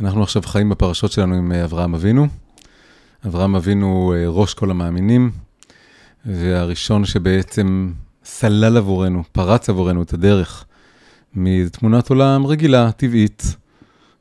אנחנו 0.00 0.22
עכשיו 0.22 0.42
חיים 0.42 0.68
בפרשות 0.68 1.12
שלנו 1.12 1.34
עם 1.34 1.52
אה, 1.52 1.64
אברהם 1.64 1.94
אבינו. 1.94 2.26
אברהם 3.26 3.56
אבינו 3.56 3.86
הוא 3.86 4.14
אה, 4.14 4.28
ראש 4.28 4.54
כל 4.54 4.70
המאמינים, 4.70 5.30
והראשון 6.26 7.04
שבעצם 7.04 7.92
סלל 8.24 8.76
עבורנו, 8.76 9.22
פרץ 9.32 9.68
עבורנו 9.68 10.02
את 10.02 10.12
הדרך 10.12 10.64
מתמונת 11.34 12.10
עולם 12.10 12.46
רגילה, 12.46 12.92
טבעית, 12.92 13.56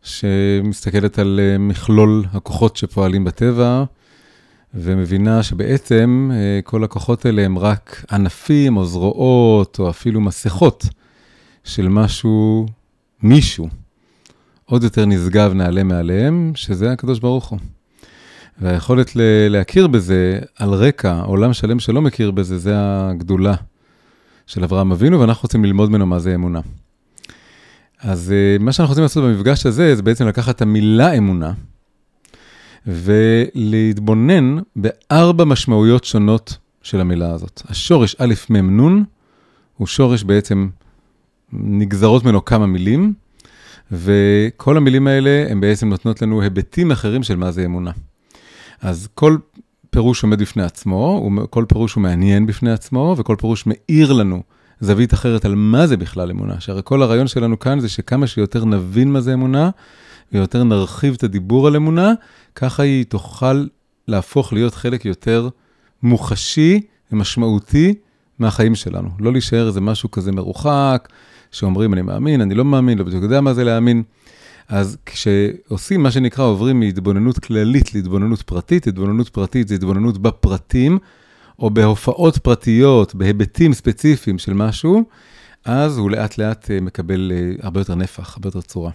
שמסתכלת 0.03 1.19
על 1.19 1.39
אה, 1.43 1.57
מכלול 1.57 2.25
הכוחות 2.31 2.77
שפועלים 2.77 3.23
בטבע, 3.23 3.83
ומבינה 4.73 5.43
שבעצם 5.43 6.31
כל 6.63 6.83
הכוחות 6.83 7.25
האלה 7.25 7.45
הם 7.45 7.57
רק 7.57 8.05
ענפים 8.11 8.77
או 8.77 8.85
זרועות 8.85 9.79
או 9.79 9.89
אפילו 9.89 10.21
מסכות 10.21 10.85
של 11.63 11.87
משהו, 11.87 12.65
מישהו. 13.23 13.78
עוד 14.69 14.83
יותר 14.83 15.05
נשגב 15.05 15.53
נעלה 15.53 15.83
מעליהם, 15.83 16.51
שזה 16.55 16.91
הקדוש 16.91 17.19
ברוך 17.19 17.47
הוא. 17.47 17.59
והיכולת 18.61 19.15
ל- 19.15 19.47
להכיר 19.49 19.87
בזה 19.87 20.39
על 20.55 20.69
רקע 20.69 21.21
עולם 21.21 21.53
שלם 21.53 21.79
שלא 21.79 22.01
מכיר 22.01 22.31
בזה, 22.31 22.57
זה 22.57 22.73
הגדולה 22.77 23.53
של 24.47 24.63
אברהם 24.63 24.91
אבינו, 24.91 25.19
ואנחנו 25.19 25.43
רוצים 25.43 25.65
ללמוד 25.65 25.89
ממנו 25.89 26.05
מה 26.05 26.19
זה 26.19 26.35
אמונה. 26.35 26.59
אז 27.99 28.31
אה, 28.31 28.57
מה 28.59 28.71
שאנחנו 28.71 28.91
רוצים 28.91 29.03
לעשות 29.03 29.23
במפגש 29.23 29.65
הזה, 29.65 29.95
זה 29.95 30.01
בעצם 30.01 30.27
לקחת 30.27 30.55
את 30.55 30.61
המילה 30.61 31.17
אמונה, 31.17 31.53
ולהתבונן 32.87 34.57
בארבע 34.75 35.43
משמעויות 35.45 36.03
שונות 36.03 36.57
של 36.81 37.01
המילה 37.01 37.31
הזאת. 37.31 37.61
השורש 37.69 38.15
א' 38.19 38.33
מ' 38.49 38.81
נ' 38.81 39.03
הוא 39.77 39.87
שורש 39.87 40.23
בעצם, 40.23 40.69
נגזרות 41.53 42.23
ממנו 42.23 42.45
כמה 42.45 42.65
מילים, 42.65 43.13
וכל 43.91 44.77
המילים 44.77 45.07
האלה, 45.07 45.45
הן 45.49 45.61
בעצם 45.61 45.89
נותנות 45.89 46.21
לנו 46.21 46.41
היבטים 46.41 46.91
אחרים 46.91 47.23
של 47.23 47.35
מה 47.35 47.51
זה 47.51 47.65
אמונה. 47.65 47.91
אז 48.81 49.07
כל 49.15 49.37
פירוש 49.89 50.23
עומד 50.23 50.41
בפני 50.41 50.63
עצמו, 50.63 51.29
כל 51.49 51.65
פירוש 51.67 51.93
הוא 51.93 52.01
מעניין 52.01 52.45
בפני 52.45 52.71
עצמו, 52.71 53.15
וכל 53.17 53.35
פירוש 53.39 53.63
מאיר 53.65 54.13
לנו 54.13 54.43
זווית 54.79 55.13
אחרת 55.13 55.45
על 55.45 55.55
מה 55.55 55.87
זה 55.87 55.97
בכלל 55.97 56.31
אמונה. 56.31 56.59
שהרי 56.59 56.81
כל 56.83 57.01
הרעיון 57.03 57.27
שלנו 57.27 57.59
כאן 57.59 57.79
זה 57.79 57.89
שכמה 57.89 58.27
שיותר 58.27 58.65
נבין 58.65 59.11
מה 59.11 59.21
זה 59.21 59.33
אמונה, 59.33 59.69
ויותר 60.31 60.63
נרחיב 60.63 61.13
את 61.17 61.23
הדיבור 61.23 61.67
על 61.67 61.75
אמונה, 61.75 62.13
ככה 62.55 62.83
היא 62.83 63.05
תוכל 63.05 63.65
להפוך 64.07 64.53
להיות 64.53 64.75
חלק 64.75 65.05
יותר 65.05 65.49
מוחשי 66.03 66.81
ומשמעותי 67.11 67.93
מהחיים 68.39 68.75
שלנו. 68.75 69.09
לא 69.19 69.31
להישאר 69.31 69.67
איזה 69.67 69.81
משהו 69.81 70.11
כזה 70.11 70.31
מרוחק, 70.31 71.09
שאומרים, 71.51 71.93
אני 71.93 72.01
מאמין, 72.01 72.41
אני 72.41 72.55
לא 72.55 72.65
מאמין, 72.65 72.97
לא 72.97 73.03
בדיוק 73.03 73.23
יודע 73.23 73.41
מה 73.41 73.53
זה 73.53 73.63
להאמין. 73.63 74.03
אז 74.69 74.97
כשעושים 75.05 76.03
מה 76.03 76.11
שנקרא, 76.11 76.45
עוברים 76.45 76.79
מהתבוננות 76.79 77.39
כללית 77.39 77.95
להתבוננות 77.95 78.41
פרטית, 78.41 78.87
התבוננות 78.87 79.29
פרטית 79.29 79.67
זה 79.67 79.75
התבוננות 79.75 80.17
בפרטים, 80.17 80.99
או 81.59 81.69
בהופעות 81.69 82.37
פרטיות, 82.37 83.15
בהיבטים 83.15 83.73
ספציפיים 83.73 84.37
של 84.37 84.53
משהו, 84.53 85.03
אז 85.65 85.97
הוא 85.97 86.11
לאט 86.11 86.37
לאט 86.37 86.71
אה, 86.71 86.81
מקבל 86.81 87.31
אה, 87.35 87.51
הרבה 87.61 87.79
יותר 87.79 87.95
נפח, 87.95 88.35
הרבה 88.37 88.47
יותר 88.47 88.61
צורה. 88.61 88.91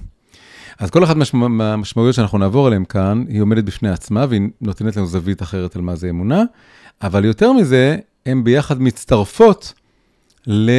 אז 0.79 0.91
כל 0.91 1.05
אחת 1.05 1.17
מהמשמעויות 1.33 2.15
שאנחנו 2.15 2.39
נעבור 2.39 2.67
עליהן 2.67 2.85
כאן, 2.85 3.25
היא 3.29 3.43
עומדת 3.43 3.65
בפני 3.65 3.91
עצמה, 3.91 4.27
והיא 4.29 4.41
נותנת 4.61 4.97
לנו 4.97 5.07
זווית 5.07 5.43
אחרת 5.43 5.77
על 5.77 5.83
מה 5.83 5.95
זה 5.95 6.11
אמונה, 6.11 6.43
אבל 7.03 7.25
יותר 7.25 7.53
מזה, 7.53 7.97
הן 8.27 8.45
ביחד 8.45 8.83
מצטרפות 8.83 9.73
ל... 10.47 10.71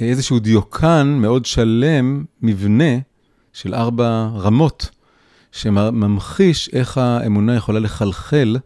איזשהו 0.00 0.38
דיוקן 0.38 1.18
מאוד 1.20 1.46
שלם, 1.46 2.24
מבנה 2.42 2.98
של 3.52 3.74
ארבע 3.74 4.28
רמות, 4.36 4.90
שממחיש 5.52 6.70
איך 6.72 6.98
האמונה 6.98 7.54
יכולה 7.54 7.80
לחלחל 7.80 8.56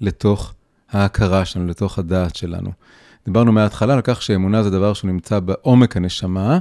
לתוך 0.00 0.54
ההכרה 0.90 1.44
שלנו, 1.44 1.66
לתוך 1.66 1.98
הדעת 1.98 2.36
שלנו. 2.36 2.70
דיברנו 3.24 3.52
מההתחלה 3.52 3.94
על 3.94 4.00
כך 4.04 4.22
שאמונה 4.22 4.62
זה 4.62 4.70
דבר 4.70 4.92
שהוא 4.92 5.10
נמצא 5.10 5.40
בעומק 5.40 5.96
הנשמה, 5.96 6.58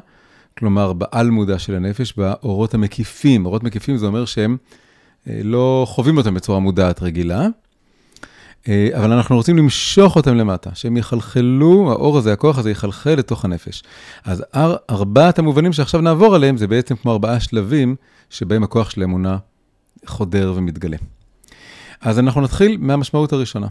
כלומר 0.57 0.93
בעל 0.93 1.29
מודע 1.29 1.59
של 1.59 1.75
הנפש, 1.75 2.13
באורות 2.17 2.73
המקיפים. 2.73 3.45
אורות 3.45 3.63
מקיפים 3.63 3.97
זה 3.97 4.05
אומר 4.05 4.25
שהם 4.25 4.57
אה, 5.27 5.39
לא 5.43 5.85
חווים 5.89 6.17
אותם 6.17 6.33
בצורה 6.33 6.59
מודעת 6.59 7.01
רגילה, 7.01 7.47
אבל 8.67 9.11
אנחנו 9.11 9.35
רוצים 9.35 9.57
למשוך 9.57 10.15
אותם 10.15 10.35
למטה, 10.35 10.69
שהם 10.73 10.97
יחלחלו, 10.97 11.91
האור 11.91 12.17
הזה, 12.17 12.33
הכוח 12.33 12.57
הזה 12.57 12.71
יחלחל 12.71 13.15
לתוך 13.17 13.45
הנפש. 13.45 13.83
אז 14.23 14.43
אר, 14.55 14.75
ארבעת 14.89 15.39
המובנים 15.39 15.73
שעכשיו 15.73 16.01
נעבור 16.01 16.35
עליהם, 16.35 16.57
זה 16.57 16.67
בעצם 16.67 16.95
כמו 16.95 17.11
ארבעה 17.11 17.39
שלבים 17.39 17.95
שבהם 18.29 18.63
הכוח 18.63 18.89
של 18.89 19.01
האמונה 19.01 19.37
חודר 20.05 20.53
ומתגלה. 20.55 20.97
אז 22.01 22.19
אנחנו 22.19 22.41
נתחיל 22.41 22.77
מהמשמעות 22.79 23.33
הראשונה. 23.33 23.67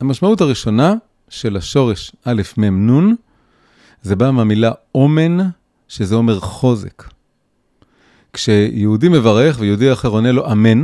המשמעות 0.00 0.40
הראשונה 0.40 0.94
של 1.28 1.56
השורש 1.56 2.12
א', 2.24 2.42
מ', 2.56 2.90
נ', 2.90 3.14
זה 4.02 4.16
בא 4.16 4.30
מהמילה 4.30 4.72
אומן, 4.94 5.38
שזה 5.88 6.14
אומר 6.14 6.40
חוזק. 6.40 7.04
כשיהודי 8.32 9.08
מברך 9.08 9.56
ויהודי 9.60 9.92
אחר 9.92 10.08
עונה 10.08 10.32
לו 10.32 10.52
אמן, 10.52 10.82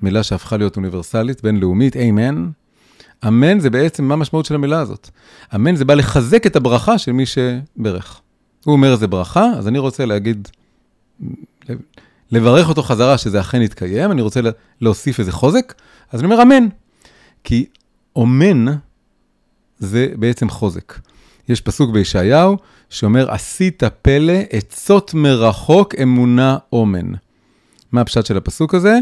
מילה 0.00 0.22
שהפכה 0.22 0.56
להיות 0.56 0.76
אוניברסלית, 0.76 1.42
בינלאומית, 1.42 1.96
אמן, 1.96 2.48
אמן 3.26 3.60
זה 3.60 3.70
בעצם 3.70 4.04
מה 4.04 4.14
המשמעות 4.14 4.46
של 4.46 4.54
המילה 4.54 4.80
הזאת. 4.80 5.10
אמן 5.54 5.76
זה 5.76 5.84
בא 5.84 5.94
לחזק 5.94 6.46
את 6.46 6.56
הברכה 6.56 6.98
של 6.98 7.12
מי 7.12 7.24
שברך. 7.26 8.20
הוא 8.64 8.72
אומר 8.72 8.92
איזה 8.92 9.06
ברכה, 9.06 9.44
אז 9.44 9.68
אני 9.68 9.78
רוצה 9.78 10.06
להגיד, 10.06 10.48
לברך 12.32 12.68
אותו 12.68 12.82
חזרה 12.82 13.18
שזה 13.18 13.40
אכן 13.40 13.62
יתקיים, 13.62 14.12
אני 14.12 14.22
רוצה 14.22 14.40
להוסיף 14.80 15.20
איזה 15.20 15.32
חוזק, 15.32 15.74
אז 16.12 16.20
אני 16.20 16.32
אומר 16.32 16.42
אמן. 16.42 16.66
כי 17.44 17.66
אומן 18.16 18.66
זה 19.78 20.08
בעצם 20.16 20.48
חוזק. 20.48 20.98
יש 21.48 21.60
פסוק 21.60 21.90
בישעיהו 21.90 22.56
שאומר, 22.90 23.30
עשית 23.30 23.82
פלא, 24.02 24.40
עצות 24.50 25.14
מרחוק 25.14 25.94
אמונה 26.02 26.56
אומן. 26.72 27.12
מה 27.92 28.00
הפשט 28.00 28.26
של 28.26 28.36
הפסוק 28.36 28.74
הזה? 28.74 28.98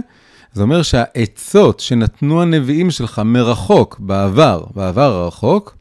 זה 0.55 0.63
אומר 0.63 0.83
שהעצות 0.83 1.81
שנתנו 1.81 2.43
הנביאים 2.43 2.91
שלך 2.91 3.23
מרחוק, 3.25 3.99
בעבר, 4.01 4.65
בעבר 4.75 5.13
הרחוק, 5.13 5.77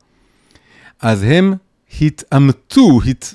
אז 1.01 1.23
הם 1.23 1.53
התעמתו, 2.01 2.99
הת... 3.05 3.33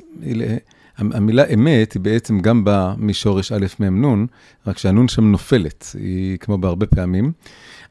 המילה 0.99 1.45
אמת 1.55 1.93
היא 1.93 2.03
בעצם 2.03 2.41
גם 2.41 2.65
באה 2.65 2.95
משורש 2.99 3.53
א' 3.53 3.67
מ' 3.81 4.07
נ', 4.07 4.27
רק 4.67 4.79
שהנ' 4.79 5.09
שם 5.09 5.25
נופלת, 5.25 5.97
היא 5.99 6.39
כמו 6.39 6.59
בהרבה 6.59 6.87
פעמים, 6.87 7.33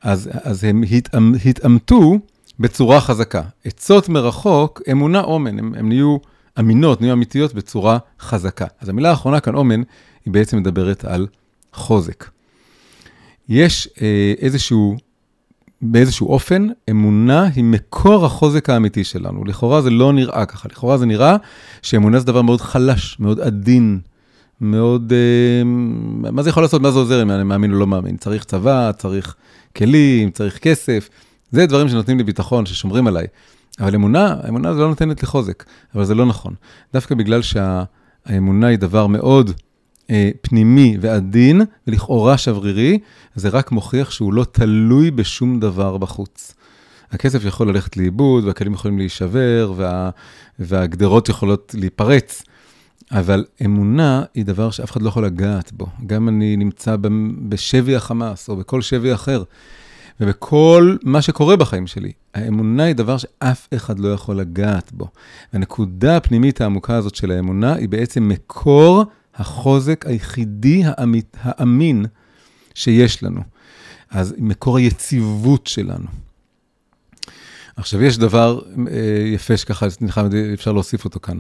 אז, 0.02 0.30
אז 0.44 0.64
הם 0.64 0.84
התאמ, 0.92 1.34
התעמתו 1.46 2.20
בצורה 2.60 3.02
חזקה. 3.02 3.42
עצות 3.66 4.10
מרחוק, 4.10 4.82
אמונה 4.92 5.22
אומן, 5.22 5.60
הם, 5.60 5.74
הם 5.78 5.90
נהיו 5.90 6.18
אמינות, 6.60 7.02
נהיו 7.02 7.14
אמיתיות 7.14 7.54
בצורה 7.54 7.98
חזקה. 8.20 8.66
אז 8.82 8.90
המילה 8.90 9.10
האחרונה 9.10 9.40
כאן, 9.40 9.56
אומן, 9.56 9.82
היא 10.26 10.34
בעצם 10.34 10.58
מדברת 10.58 11.06
על 11.06 11.28
חוזק. 11.74 12.37
יש 13.50 13.90
אה, 14.02 14.34
איזשהו, 14.40 14.96
באיזשהו 15.82 16.28
אופן, 16.28 16.68
אמונה 16.90 17.44
היא 17.56 17.64
מקור 17.64 18.26
החוזק 18.26 18.70
האמיתי 18.70 19.04
שלנו. 19.04 19.46
לכאורה 19.46 19.82
זה 19.82 19.90
לא 19.90 20.14
נראה 20.14 20.46
ככה, 20.46 20.68
לכאורה 20.72 20.98
זה 20.98 21.06
נראה 21.06 21.36
שאמונה 21.82 22.20
זה 22.20 22.26
דבר 22.26 22.42
מאוד 22.42 22.62
חלש, 22.62 23.18
מאוד 23.20 23.40
עדין, 23.40 24.00
מאוד... 24.62 25.14
אה, 25.14 25.64
מה 26.32 26.44
זה 26.44 26.50
יכול 26.50 26.64
לעשות? 26.64 26.82
מה 26.82 26.92
זה 26.92 27.00
עוזר 27.00 27.22
אם 27.22 27.32
אני 27.32 27.44
מאמין 27.44 27.74
או 27.74 27.80
לא 27.80 27.88
מאמין? 27.88 28.18
צריך 28.18 28.44
צבא, 28.44 28.92
צריך 28.92 29.36
כלים, 29.78 30.32
צריך 30.32 30.58
כסף. 30.58 31.10
זה 31.52 31.66
דברים 31.66 31.90
שנותנים 31.90 32.18
לי 32.18 32.24
ביטחון, 32.24 32.66
ששומרים 32.66 33.08
עליי. 33.08 33.28
אבל 33.80 33.96
אמונה, 33.96 34.36
אמונה 34.50 34.74
זה 34.74 34.80
לא 34.82 34.88
נותנת 34.88 35.22
לי 35.22 35.28
חוזק, 35.28 35.64
אבל 35.96 36.06
זה 36.06 36.16
לא 36.16 36.26
נכון. 36.26 36.54
דווקא 36.94 37.16
בגלל 37.16 37.42
שהאמונה 37.42 38.68
היא 38.68 38.78
דבר 38.78 39.08
מאוד 39.08 39.52
אה, 40.10 40.30
פנימי 40.42 40.98
ועדין, 41.02 41.62
ולכאורה 41.88 42.38
שברירי, 42.38 43.00
זה 43.36 43.50
רק 43.50 43.72
מוכיח 43.72 44.12
שהוא 44.12 44.34
לא 44.34 44.44
תלוי 44.52 45.12
בשום 45.12 45.60
דבר 45.60 45.98
בחוץ. 45.98 46.54
הכסף 47.12 47.46
יכול 47.46 47.70
ללכת 47.70 47.98
לאיבוד, 47.98 48.46
והכלים 48.46 48.74
יכולים 48.74 48.98
להישבר, 48.98 49.74
וה, 49.76 50.10
והגדרות 50.60 51.30
יכולות 51.30 51.76
להיפרץ, 51.78 52.44
אבל 53.12 53.46
אמונה 53.66 54.24
היא 54.34 54.46
דבר 54.46 54.72
שאף 54.72 54.92
אחד 54.92 55.02
לא 55.02 55.10
יכול 55.10 55.26
לגעת 55.26 55.72
בו. 55.74 55.86
גם 56.06 56.30
אני 56.30 56.56
נמצא 56.56 56.96
בשבי 57.50 57.96
החמאס, 57.96 58.50
או 58.50 58.56
בכל 58.56 58.82
שבי 58.82 59.14
אחר, 59.14 59.44
ובכל 60.20 60.96
מה 61.04 61.22
שקורה 61.22 61.56
בחיים 61.56 61.88
שלי, 61.88 62.12
האמונה 62.34 62.84
היא 62.84 62.96
דבר 62.96 63.18
שאף 63.18 63.68
אחד 63.76 64.00
לא 64.00 64.14
יכול 64.14 64.40
לגעת 64.40 64.92
בו. 64.92 65.08
והנקודה 65.54 66.18
הפנימית 66.18 66.62
העמוקה 66.62 66.96
הזאת 66.96 67.16
של 67.16 67.32
האמונה 67.32 67.74
היא 67.74 67.90
בעצם 67.90 68.28
מקור 68.28 69.04
החוזק 69.38 70.06
היחידי 70.08 70.84
האמית, 70.86 71.38
האמין 71.42 72.06
שיש 72.76 73.24
לנו. 73.24 73.42
אז 74.10 74.36
מקור 74.38 74.78
היציבות 74.78 75.68
שלנו. 75.68 76.08
עכשיו, 77.76 78.04
יש 78.04 78.18
דבר 78.18 78.60
אה, 78.92 79.28
יפה 79.34 79.58
שככה, 79.58 79.88
אפשר 80.54 80.72
להוסיף 80.72 81.06
אותו 81.06 81.20
כאן. 81.20 81.40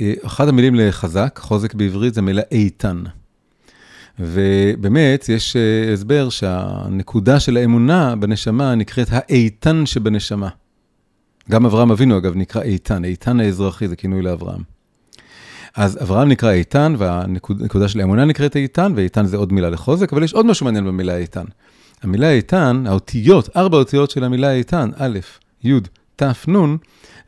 אה, 0.00 0.12
אחת 0.22 0.48
המילים 0.48 0.74
לחזק, 0.74 1.38
חוזק 1.42 1.74
בעברית, 1.74 2.14
זה 2.14 2.22
מילה 2.22 2.42
איתן. 2.50 3.02
ובאמת, 4.18 5.28
יש 5.28 5.56
אה, 5.56 5.92
הסבר 5.92 6.28
שהנקודה 6.28 7.40
של 7.40 7.56
האמונה 7.56 8.16
בנשמה 8.16 8.74
נקראת 8.74 9.08
האיתן 9.10 9.86
שבנשמה. 9.86 10.48
גם 11.50 11.66
אברהם 11.66 11.90
אבינו, 11.90 12.18
אגב, 12.18 12.36
נקרא 12.36 12.62
איתן, 12.62 13.04
איתן 13.04 13.40
האזרחי, 13.40 13.88
זה 13.88 13.96
כינוי 13.96 14.22
לאברהם. 14.22 14.75
אז 15.76 16.02
אברהם 16.02 16.28
נקרא 16.28 16.50
איתן, 16.50 16.94
והנקודה 16.98 17.88
של 17.88 18.00
האמונה 18.00 18.24
נקראת 18.24 18.56
איתן, 18.56 18.92
ואיתן 18.96 19.26
זה 19.26 19.36
עוד 19.36 19.52
מילה 19.52 19.70
לחוזק, 19.70 20.12
אבל 20.12 20.22
יש 20.22 20.32
עוד 20.32 20.46
משהו 20.46 20.64
מעניין 20.64 20.84
במילה 20.84 21.16
איתן. 21.16 21.44
המילה 22.02 22.30
איתן, 22.30 22.84
האותיות, 22.86 23.56
ארבע 23.56 23.76
אותיות 23.76 24.10
של 24.10 24.24
המילה 24.24 24.52
איתן, 24.52 24.90
א', 24.96 25.18
י', 25.64 25.72
ת', 26.16 26.48
נ', 26.48 26.76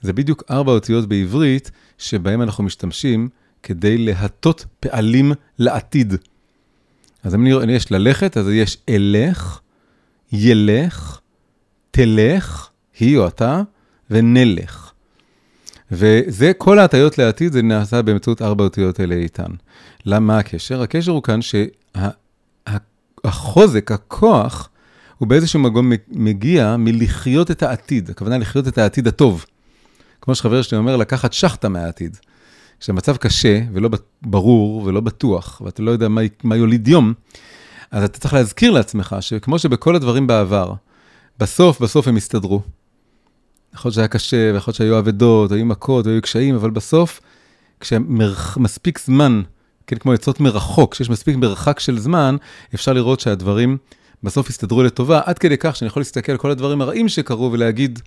זה 0.03 0.13
בדיוק 0.13 0.43
ארבע 0.51 0.73
אותיות 0.73 1.09
בעברית, 1.09 1.71
שבהם 1.99 2.43
אנחנו 2.43 2.65
משתמשים 2.65 3.29
כדי 3.63 3.99
להטות 3.99 4.65
פעלים 4.81 5.33
לעתיד. 5.59 6.15
אז 7.23 7.35
אם 7.35 7.47
יש 7.71 7.93
ללכת, 7.93 8.37
אז 8.37 8.49
יש 8.49 8.79
אלך, 8.89 9.61
ילך, 10.33 11.21
תלך, 11.91 12.69
היא 12.99 13.19
או 13.19 13.29
אתה, 13.29 13.63
ונלך. 14.11 14.88
וזה, 15.93 16.53
כל 16.59 16.79
ההטיות 16.79 17.19
לעתיד, 17.19 17.53
זה 17.53 17.63
נעשה 17.63 18.03
באמצעות 18.03 18.43
ארבע 18.43 18.65
אותיות 18.65 19.01
אלה 19.01 19.15
איתן. 19.15 19.51
למה 20.05 20.39
הקשר? 20.39 20.83
הקשר 20.83 21.13
הוא 21.13 21.23
כאן 21.23 21.41
שהחוזק, 23.25 23.93
הכוח, 23.93 24.69
הוא 25.19 25.29
באיזשהו 25.29 25.61
מקום 25.61 25.93
מגיע 26.09 26.77
מלחיות 26.77 27.51
את 27.51 27.63
העתיד, 27.63 28.11
הכוונה 28.11 28.39
לחיות 28.39 28.69
את 28.69 28.79
העתיד 28.79 29.09
הטוב. 29.09 29.45
כמו 30.21 30.35
שחבר 30.35 30.63
שלי 30.63 30.79
אומר, 30.79 30.97
לקחת 30.97 31.33
שחטה 31.33 31.69
מהעתיד. 31.69 32.17
כשהמצב 32.81 33.17
קשה 33.17 33.61
ולא 33.73 33.89
ברור 34.23 34.83
ולא 34.83 35.01
בטוח, 35.01 35.63
ואתה 35.65 35.83
לא 35.83 35.91
יודע 35.91 36.09
מה, 36.09 36.21
מה 36.45 36.57
יוליד 36.57 36.89
יום, 36.89 37.13
אז 37.91 38.05
אתה 38.05 38.19
צריך 38.19 38.35
להזכיר 38.35 38.71
לעצמך 38.71 39.17
שכמו 39.21 39.59
שבכל 39.59 39.97
הדברים 39.97 40.27
בעבר, 40.27 40.73
בסוף, 41.39 41.81
בסוף 41.81 42.09
הם 42.09 42.17
יסתדרו. 42.17 42.63
יכול 43.79 43.89
להיות 43.89 43.95
שהיה 43.95 44.09
קשה, 44.09 44.51
ויכול 44.55 44.71
להיות 44.71 44.77
שהיו 44.77 44.99
אבדות, 44.99 45.53
היו 45.53 45.67
מכות, 45.67 46.07
היו 46.07 46.23
קשיים, 46.23 46.55
אבל 46.55 46.71
בסוף, 46.71 47.21
כשמספיק 47.81 48.99
זמן, 48.99 49.43
כן, 49.87 49.97
כמו 49.97 50.13
עצות 50.13 50.41
מרחוק, 50.41 50.93
כשיש 50.93 51.11
מספיק 51.11 51.37
מרחק 51.37 51.81
של 51.81 51.99
זמן, 51.99 52.37
אפשר 52.75 52.93
לראות 52.93 53.21
שהדברים 53.21 53.77
בסוף 54.23 54.51
יסתדרו 54.51 54.83
לטובה, 54.83 55.21
עד 55.25 55.39
כדי 55.39 55.57
כך 55.59 55.77
שאני 55.77 55.87
יכול 55.87 56.01
להסתכל 56.01 56.33
על 56.33 56.39
כל 56.39 56.51
הדברים 56.51 56.81
הרעים 56.81 57.09
שקרו 57.09 57.53
ולהגיד, 57.53 58.01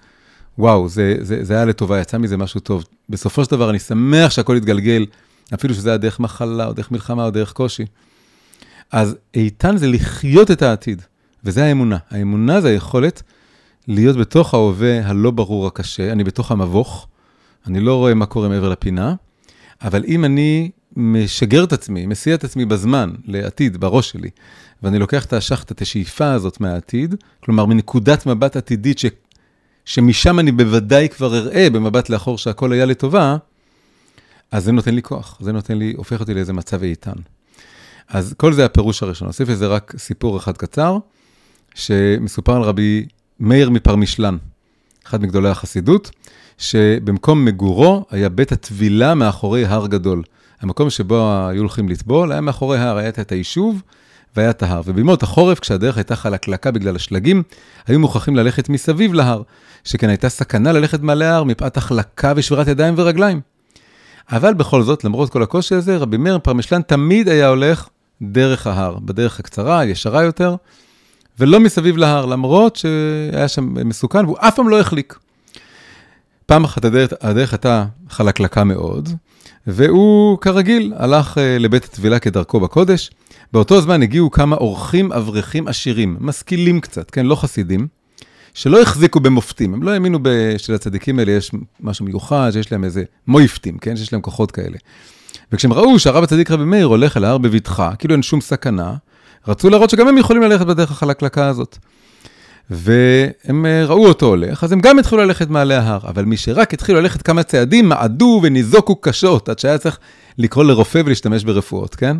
וואו, 0.57 0.89
זה, 0.89 1.15
זה, 1.21 1.43
זה 1.43 1.53
היה 1.53 1.65
לטובה, 1.65 2.01
יצא 2.01 2.17
מזה 2.17 2.37
משהו 2.37 2.59
טוב. 2.59 2.85
בסופו 3.09 3.45
של 3.45 3.51
דבר, 3.51 3.69
אני 3.69 3.79
שמח 3.79 4.31
שהכל 4.31 4.57
יתגלגל, 4.57 5.05
אפילו 5.53 5.73
שזה 5.73 5.89
היה 5.89 5.97
דרך 5.97 6.19
מחלה, 6.19 6.67
או 6.67 6.73
דרך 6.73 6.91
מלחמה, 6.91 7.25
או 7.25 7.31
דרך 7.31 7.51
קושי. 7.51 7.85
אז 8.91 9.15
איתן 9.33 9.77
זה 9.77 9.87
לחיות 9.87 10.51
את 10.51 10.61
העתיד, 10.61 11.01
וזה 11.43 11.63
האמונה. 11.63 11.97
האמונה 12.09 12.61
זה 12.61 12.67
היכולת 12.67 13.23
להיות 13.91 14.17
בתוך 14.17 14.53
ההווה 14.53 15.07
הלא 15.07 15.31
ברור 15.31 15.67
הקשה, 15.67 16.11
אני 16.11 16.23
בתוך 16.23 16.51
המבוך, 16.51 17.07
אני 17.67 17.79
לא 17.79 17.95
רואה 17.95 18.13
מה 18.13 18.25
קורה 18.25 18.49
מעבר 18.49 18.69
לפינה, 18.69 19.15
אבל 19.81 20.03
אם 20.07 20.25
אני 20.25 20.71
משגר 20.95 21.63
את 21.63 21.73
עצמי, 21.73 22.05
מסיע 22.05 22.35
את 22.35 22.43
עצמי 22.43 22.65
בזמן, 22.65 23.11
לעתיד, 23.25 23.77
בראש 23.77 24.09
שלי, 24.09 24.29
ואני 24.83 24.99
לוקח 24.99 25.25
את 25.25 25.33
השחטה, 25.33 25.73
את 25.73 25.81
השאיפה 25.81 26.31
הזאת 26.31 26.61
מהעתיד, 26.61 27.15
כלומר, 27.43 27.65
מנקודת 27.65 28.25
מבט 28.25 28.55
עתידית 28.55 28.99
ש... 28.99 29.05
שמשם 29.85 30.39
אני 30.39 30.51
בוודאי 30.51 31.09
כבר 31.09 31.37
אראה 31.37 31.69
במבט 31.69 32.09
לאחור 32.09 32.37
שהכל 32.37 32.71
היה 32.71 32.85
לטובה, 32.85 33.37
אז 34.51 34.63
זה 34.63 34.71
נותן 34.71 34.95
לי 34.95 35.01
כוח, 35.01 35.37
זה 35.41 35.51
נותן 35.51 35.77
לי, 35.77 35.93
הופך 35.97 36.19
אותי 36.19 36.33
לאיזה 36.33 36.53
מצב 36.53 36.83
איתן. 36.83 37.19
אז 38.09 38.33
כל 38.37 38.53
זה 38.53 38.65
הפירוש 38.65 39.03
הראשון. 39.03 39.27
נוסיף 39.27 39.49
לזה 39.49 39.67
רק 39.67 39.93
סיפור 39.97 40.37
אחד 40.37 40.57
קצר, 40.57 40.97
שמסופר 41.75 42.55
על 42.55 42.61
רבי 42.61 43.05
מאיר 43.41 43.69
מפרמישלן, 43.69 44.37
אחד 45.07 45.21
מגדולי 45.21 45.49
החסידות, 45.49 46.11
שבמקום 46.57 47.45
מגורו 47.45 48.05
היה 48.11 48.29
בית 48.29 48.51
הטבילה 48.51 49.15
מאחורי 49.15 49.65
הר 49.65 49.87
גדול. 49.87 50.23
המקום 50.61 50.89
שבו 50.89 51.47
היו 51.49 51.59
הולכים 51.59 51.89
לטבול 51.89 52.31
היה 52.31 52.41
מאחורי 52.41 52.77
הר, 52.77 52.97
היה 52.97 53.09
את 53.09 53.31
היישוב 53.31 53.81
והיה 54.35 54.49
את 54.49 54.63
ההר. 54.63 54.81
ובימות 54.85 55.23
החורף, 55.23 55.59
כשהדרך 55.59 55.97
הייתה 55.97 56.15
חלקלקה 56.15 56.71
בגלל 56.71 56.95
השלגים, 56.95 57.43
היו 57.87 57.99
מוכרחים 57.99 58.35
ללכת 58.35 58.69
מסביב 58.69 59.13
להר, 59.13 59.41
שכן 59.83 60.09
הייתה 60.09 60.29
סכנה 60.29 60.71
ללכת 60.71 61.01
מעלה 61.01 61.31
ההר 61.31 61.43
מפאת 61.43 61.77
החלקה 61.77 62.33
ושבירת 62.35 62.67
ידיים 62.67 62.93
ורגליים. 62.97 63.41
אבל 64.31 64.53
בכל 64.53 64.83
זאת, 64.83 65.03
למרות 65.03 65.29
כל 65.29 65.43
הקושי 65.43 65.75
הזה, 65.75 65.97
רבי 65.97 66.17
מאיר 66.17 66.39
פרמישלן 66.39 66.81
תמיד 66.81 67.29
היה 67.29 67.47
הולך 67.47 67.87
דרך 68.21 68.67
ההר, 68.67 68.99
בדרך 68.99 69.39
הקצרה, 69.39 69.79
הישרה 69.79 70.23
יותר, 70.23 70.55
ולא 71.41 71.59
מסביב 71.59 71.97
להר, 71.97 72.25
למרות 72.25 72.75
שהיה 72.75 73.47
שם 73.47 73.73
מסוכן, 73.89 74.25
והוא 74.25 74.37
אף 74.39 74.55
פעם 74.55 74.69
לא 74.69 74.79
החליק. 74.79 75.19
פעם 76.45 76.63
אחת 76.63 76.85
הדרך, 76.85 77.13
הדרך 77.21 77.53
הייתה 77.53 77.85
חלקלקה 78.09 78.63
מאוד, 78.63 79.09
והוא 79.67 80.37
כרגיל 80.37 80.93
הלך 80.97 81.37
uh, 81.37 81.39
לבית 81.59 81.85
הטבילה 81.85 82.19
כדרכו 82.19 82.59
בקודש. 82.59 83.11
באותו 83.53 83.81
זמן 83.81 84.01
הגיעו 84.01 84.31
כמה 84.31 84.55
אורחים 84.55 85.11
אברכים 85.11 85.67
עשירים, 85.67 86.17
משכילים 86.19 86.81
קצת, 86.81 87.11
כן, 87.11 87.25
לא 87.25 87.35
חסידים, 87.35 87.87
שלא 88.53 88.81
החזיקו 88.81 89.19
במופתים, 89.19 89.73
הם 89.73 89.83
לא 89.83 89.91
האמינו 89.91 90.19
שלצדיקים 90.57 91.19
האלה 91.19 91.31
יש 91.31 91.51
משהו 91.79 92.05
מיוחד, 92.05 92.49
שיש 92.53 92.71
להם 92.71 92.83
איזה 92.83 93.03
מויפטים, 93.27 93.77
כן, 93.77 93.97
שיש 93.97 94.13
להם 94.13 94.21
כוחות 94.21 94.51
כאלה. 94.51 94.77
וכשהם 95.51 95.73
ראו 95.73 95.99
שהרב 95.99 96.23
הצדיק 96.23 96.51
רבי 96.51 96.65
מאיר 96.65 96.85
הולך 96.85 97.17
אל 97.17 97.25
ההר 97.25 97.37
בבטחה, 97.37 97.95
כאילו 97.95 98.13
אין 98.13 98.23
שום 98.23 98.41
סכנה, 98.41 98.95
רצו 99.47 99.69
להראות 99.69 99.89
שגם 99.89 100.07
הם 100.07 100.17
יכולים 100.17 100.41
ללכת 100.41 100.65
בדרך 100.65 100.91
החלקלקה 100.91 101.47
הזאת. 101.47 101.77
והם 102.69 103.65
אה, 103.65 103.85
ראו 103.85 104.07
אותו 104.07 104.25
הולך, 104.25 104.63
אז 104.63 104.71
הם 104.71 104.79
גם 104.79 104.99
התחילו 104.99 105.21
ללכת 105.21 105.49
מעלה 105.49 105.79
ההר, 105.79 105.99
אבל 106.03 106.25
מי 106.25 106.37
שרק 106.37 106.73
התחילו 106.73 107.01
ללכת 107.01 107.21
כמה 107.21 107.43
צעדים, 107.43 107.89
מעדו 107.89 108.39
וניזוקו 108.43 108.95
קשות, 108.95 109.49
עד 109.49 109.59
שהיה 109.59 109.77
צריך 109.77 109.99
לקרוא 110.37 110.63
לרופא 110.63 111.01
ולהשתמש 111.05 111.43
ברפואות, 111.43 111.95
כן? 111.95 112.17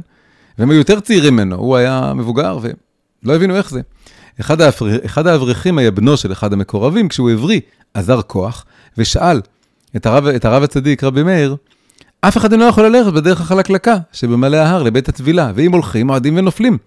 והם 0.58 0.70
היו 0.70 0.78
יותר 0.78 1.00
צעירים 1.00 1.34
ממנו, 1.34 1.56
הוא 1.56 1.76
היה 1.76 2.14
מבוגר 2.16 2.60
ולא 2.62 3.36
הבינו 3.36 3.56
איך 3.56 3.70
זה. 3.70 3.82
אחד, 4.40 4.62
האבר... 4.62 5.06
אחד 5.06 5.28
האברכים 5.28 5.78
היה 5.78 5.92
בנו 5.92 6.18
של 6.18 6.32
אחד 6.32 6.54
המקורבים, 6.54 7.08
כשהוא 7.08 7.30
הבריא, 7.32 7.60
עזר 7.94 8.22
כוח, 8.22 8.66
ושאל 8.98 9.42
את 9.96 10.06
הרב, 10.06 10.28
את 10.28 10.46
הרב 10.46 10.64
הצדיק, 10.64 11.04
רבי 11.04 11.24
מאיר, 11.24 11.56
אף 12.22 12.38
אחד 12.38 12.52
אינו 12.52 12.68
יכול 12.68 12.86
ללכת 12.86 13.14
בדרך 13.14 13.42
החלקלקה 13.42 13.98
שבמלא 14.12 14.58
ההר 14.58 14.84
לבית 14.84 15.10
הטבילה, 15.10 15.52
ואם 15.56 15.72
הולכים, 15.72 16.08
מועדים 16.08 16.38
ונופלים. 16.38 16.78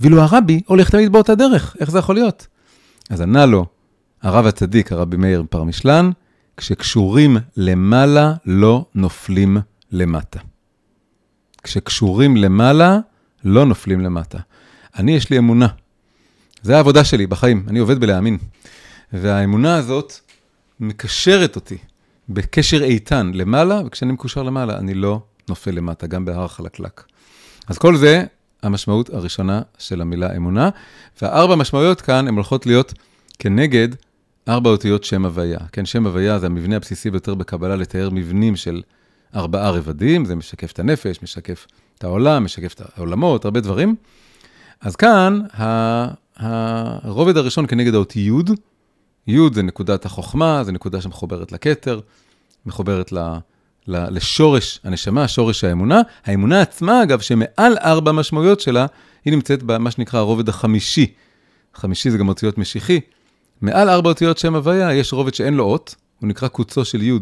ואילו 0.00 0.20
הרבי 0.20 0.60
הולך 0.66 0.90
תמיד 0.90 1.12
באותה 1.12 1.34
דרך, 1.34 1.76
איך 1.80 1.90
זה 1.90 1.98
יכול 1.98 2.14
להיות? 2.14 2.46
אז 3.10 3.20
ענה 3.20 3.46
לו 3.46 3.66
הרב 4.22 4.46
הצדיק, 4.46 4.92
הרבי 4.92 5.16
מאיר 5.16 5.44
פרמישלן, 5.50 6.10
כשקשורים 6.56 7.36
למעלה 7.56 8.34
לא 8.46 8.84
נופלים 8.94 9.58
למטה. 9.92 10.40
כשקשורים 11.62 12.36
למעלה 12.36 12.98
לא 13.44 13.66
נופלים 13.66 14.00
למטה. 14.00 14.38
אני, 14.98 15.12
יש 15.12 15.30
לי 15.30 15.38
אמונה. 15.38 15.66
זה 16.62 16.76
העבודה 16.76 17.04
שלי 17.04 17.26
בחיים, 17.26 17.64
אני 17.68 17.78
עובד 17.78 18.00
בלהאמין. 18.00 18.38
והאמונה 19.12 19.76
הזאת 19.76 20.12
מקשרת 20.80 21.56
אותי 21.56 21.78
בקשר 22.28 22.82
איתן 22.82 23.30
למעלה, 23.34 23.80
וכשאני 23.86 24.12
מקושר 24.12 24.42
למעלה, 24.42 24.78
אני 24.78 24.94
לא 24.94 25.22
נופל 25.48 25.70
למטה, 25.70 26.06
גם 26.06 26.24
בהר 26.24 26.48
חלקלק. 26.48 27.04
אז 27.66 27.78
כל 27.78 27.96
זה 27.96 28.24
המשמעות 28.64 29.10
הראשונה 29.10 29.62
של 29.78 30.00
המילה 30.00 30.36
אמונה, 30.36 30.70
והארבע 31.22 31.54
משמעויות 31.54 32.00
כאן 32.00 32.28
הן 32.28 32.34
הולכות 32.34 32.66
להיות 32.66 32.94
כנגד 33.38 33.88
ארבע 34.48 34.70
אותיות 34.70 35.04
שם 35.04 35.24
הוויה. 35.24 35.58
כן, 35.72 35.86
שם 35.86 36.06
הוויה 36.06 36.38
זה 36.38 36.46
המבנה 36.46 36.76
הבסיסי 36.76 37.10
ביותר 37.10 37.34
בקבלה 37.34 37.76
לתאר 37.76 38.10
מבנים 38.10 38.56
של 38.56 38.82
ארבעה 39.34 39.70
רבדים, 39.70 40.24
זה 40.24 40.34
משקף 40.34 40.72
את 40.72 40.78
הנפש, 40.78 41.22
משקף 41.22 41.66
את 41.98 42.04
העולם, 42.04 42.44
משקף 42.44 42.74
את 42.74 42.82
העולמות, 42.96 43.44
הרבה 43.44 43.60
דברים. 43.60 43.96
אז 44.80 44.96
כאן, 44.96 45.40
הרובד 46.36 47.36
הראשון 47.36 47.66
כנגד 47.66 47.94
האות 47.94 48.16
י', 48.16 48.30
י' 49.26 49.38
זה 49.52 49.62
נקודת 49.62 50.04
החוכמה, 50.04 50.64
זה 50.64 50.72
נקודה 50.72 51.00
שמחוברת 51.00 51.52
לכתר, 51.52 52.00
מחוברת 52.66 53.12
ל... 53.12 53.18
לשורש 53.88 54.80
הנשמה, 54.84 55.28
שורש 55.28 55.64
האמונה. 55.64 56.00
האמונה 56.24 56.60
עצמה, 56.60 57.02
אגב, 57.02 57.20
שמעל 57.20 57.76
ארבע 57.84 58.12
משמעויות 58.12 58.60
שלה, 58.60 58.86
היא 59.24 59.32
נמצאת 59.32 59.62
במה 59.62 59.90
שנקרא 59.90 60.20
הרובד 60.20 60.48
החמישי. 60.48 61.12
חמישי 61.74 62.10
זה 62.10 62.18
גם 62.18 62.28
אותיות 62.28 62.58
משיחי. 62.58 63.00
מעל 63.60 63.88
ארבע 63.88 64.08
אותיות 64.08 64.38
שם 64.38 64.54
הוויה, 64.54 64.94
יש 64.94 65.12
רובד 65.12 65.34
שאין 65.34 65.54
לו 65.54 65.64
אות, 65.64 65.94
הוא 66.20 66.28
נקרא 66.28 66.48
קוצו 66.48 66.84
של 66.84 67.02
י', 67.02 67.18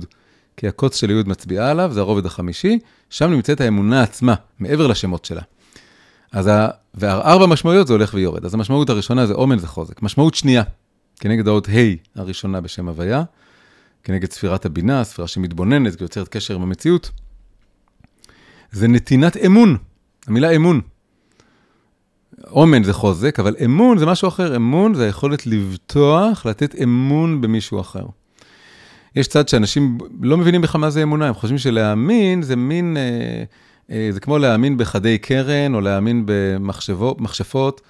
כי 0.56 0.68
הקוץ 0.68 0.96
של 0.96 1.10
י' 1.10 1.22
מצביעה 1.26 1.70
עליו, 1.70 1.90
זה 1.92 2.00
הרובד 2.00 2.26
החמישי, 2.26 2.78
שם 3.10 3.30
נמצאת 3.30 3.60
האמונה 3.60 4.02
עצמה, 4.02 4.34
מעבר 4.58 4.86
לשמות 4.86 5.24
שלה. 5.24 5.42
אז 6.32 6.46
ה... 6.46 6.68
וארבע 6.94 7.46
משמעויות 7.46 7.86
זה 7.86 7.92
הולך 7.92 8.14
ויורד. 8.14 8.44
אז 8.44 8.54
המשמעות 8.54 8.90
הראשונה 8.90 9.26
זה 9.26 9.34
אומן, 9.34 9.58
זה 9.58 9.66
חוזק. 9.66 10.02
משמעות 10.02 10.34
שנייה, 10.34 10.62
כנגד 11.20 11.48
האות 11.48 11.68
ה' 11.68 12.20
הראשונה 12.20 12.60
בשם 12.60 12.88
הוויה, 12.88 13.22
כנגד 14.04 14.32
ספירת 14.32 14.66
הבינה, 14.66 15.04
ספירה 15.04 15.28
שמתבוננת 15.28 16.00
ויוצרת 16.00 16.28
קשר 16.28 16.54
עם 16.54 16.62
המציאות, 16.62 17.10
זה 18.72 18.88
נתינת 18.88 19.36
אמון, 19.36 19.76
המילה 20.26 20.50
אמון. 20.50 20.80
אומן 22.50 22.82
זה 22.82 22.92
חוזק, 22.92 23.40
אבל 23.40 23.56
אמון 23.64 23.98
זה 23.98 24.06
משהו 24.06 24.28
אחר. 24.28 24.56
אמון 24.56 24.94
זה 24.94 25.04
היכולת 25.04 25.46
לבטוח, 25.46 26.46
לתת 26.46 26.74
אמון 26.82 27.40
במישהו 27.40 27.80
אחר. 27.80 28.06
יש 29.16 29.28
צד 29.28 29.48
שאנשים 29.48 29.98
לא 30.20 30.36
מבינים 30.36 30.60
בכלל 30.60 30.80
מה 30.80 30.90
זה 30.90 31.02
אמונה, 31.02 31.28
הם 31.28 31.34
חושבים 31.34 31.58
שלהאמין 31.58 32.42
זה 32.42 32.56
מין, 32.56 32.96
אה, 32.96 33.44
אה, 33.90 34.08
זה 34.12 34.20
כמו 34.20 34.38
להאמין 34.38 34.76
בחדי 34.76 35.18
קרן, 35.18 35.74
או 35.74 35.80
להאמין 35.80 36.22
במכשפות, 36.26 37.80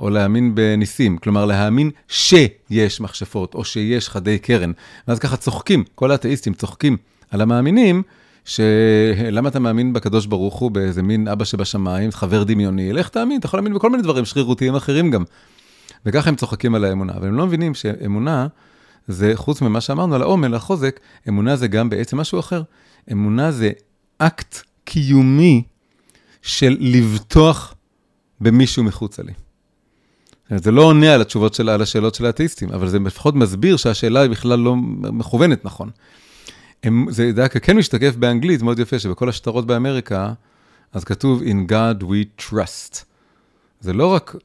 או 0.00 0.10
להאמין 0.10 0.54
בניסים. 0.54 1.18
כלומר, 1.18 1.44
להאמין 1.44 1.90
שיש 2.08 3.00
מכשפות, 3.00 3.54
או 3.54 3.64
שיש 3.64 4.08
חדי 4.08 4.38
קרן. 4.38 4.72
ואז 5.08 5.18
ככה 5.18 5.36
צוחקים, 5.36 5.84
כל 5.94 6.10
האתאיסטים 6.10 6.54
צוחקים 6.54 6.96
על 7.30 7.40
המאמינים, 7.40 8.02
שלמה 8.44 9.48
אתה 9.48 9.58
מאמין 9.58 9.92
בקדוש 9.92 10.26
ברוך 10.26 10.54
הוא 10.54 10.70
באיזה 10.70 11.02
מין 11.02 11.28
אבא 11.28 11.44
שבשמיים, 11.44 12.10
חבר 12.12 12.44
דמיוני, 12.44 12.92
לך 12.92 13.08
תאמין, 13.08 13.38
אתה 13.38 13.46
יכול 13.46 13.58
להאמין 13.58 13.74
בכל 13.74 13.90
מיני 13.90 14.02
דברים 14.02 14.24
שרירותיים 14.24 14.74
אחרים 14.74 15.10
גם. 15.10 15.24
וככה 16.06 16.28
הם 16.28 16.36
צוחקים 16.36 16.74
על 16.74 16.84
האמונה, 16.84 17.12
אבל 17.12 17.28
הם 17.28 17.34
לא 17.34 17.46
מבינים 17.46 17.74
שאמונה 17.74 18.46
זה, 19.08 19.32
חוץ 19.34 19.62
ממה 19.62 19.80
שאמרנו 19.80 20.14
על 20.14 20.22
העומר, 20.22 20.54
החוזק, 20.54 21.00
אמונה 21.28 21.56
זה 21.56 21.68
גם 21.68 21.90
בעצם 21.90 22.16
משהו 22.16 22.40
אחר. 22.40 22.62
אמונה 23.12 23.52
זה 23.52 23.70
אקט 24.18 24.62
קיומי 24.84 25.62
של 26.42 26.76
לבטוח 26.80 27.74
במישהו 28.40 28.84
מחוצה 28.84 29.22
לי. 29.22 29.32
זה 30.56 30.70
לא 30.70 30.82
עונה 30.82 31.14
על 31.14 31.20
התשובות 31.20 31.54
שלה, 31.54 31.74
על 31.74 31.82
השאלות 31.82 32.14
של 32.14 32.26
האתאיסטים, 32.26 32.68
אבל 32.68 32.88
זה 32.88 32.98
לפחות 32.98 33.34
מסביר 33.34 33.76
שהשאלה 33.76 34.20
היא 34.20 34.30
בכלל 34.30 34.58
לא 34.58 34.76
מכוונת 35.12 35.64
נכון. 35.64 35.90
הם, 36.82 37.06
זה 37.10 37.32
דווקא 37.32 37.58
כן 37.58 37.76
משתקף 37.76 38.16
באנגלית, 38.16 38.62
מאוד 38.62 38.78
יפה, 38.78 38.98
שבכל 38.98 39.28
השטרות 39.28 39.66
באמריקה, 39.66 40.32
אז 40.92 41.04
כתוב 41.04 41.42
In 41.42 41.70
God 41.70 42.02
we 42.02 42.42
trust. 42.42 43.04
זה 43.80 43.92
לא 43.92 44.06
רק 44.06 44.36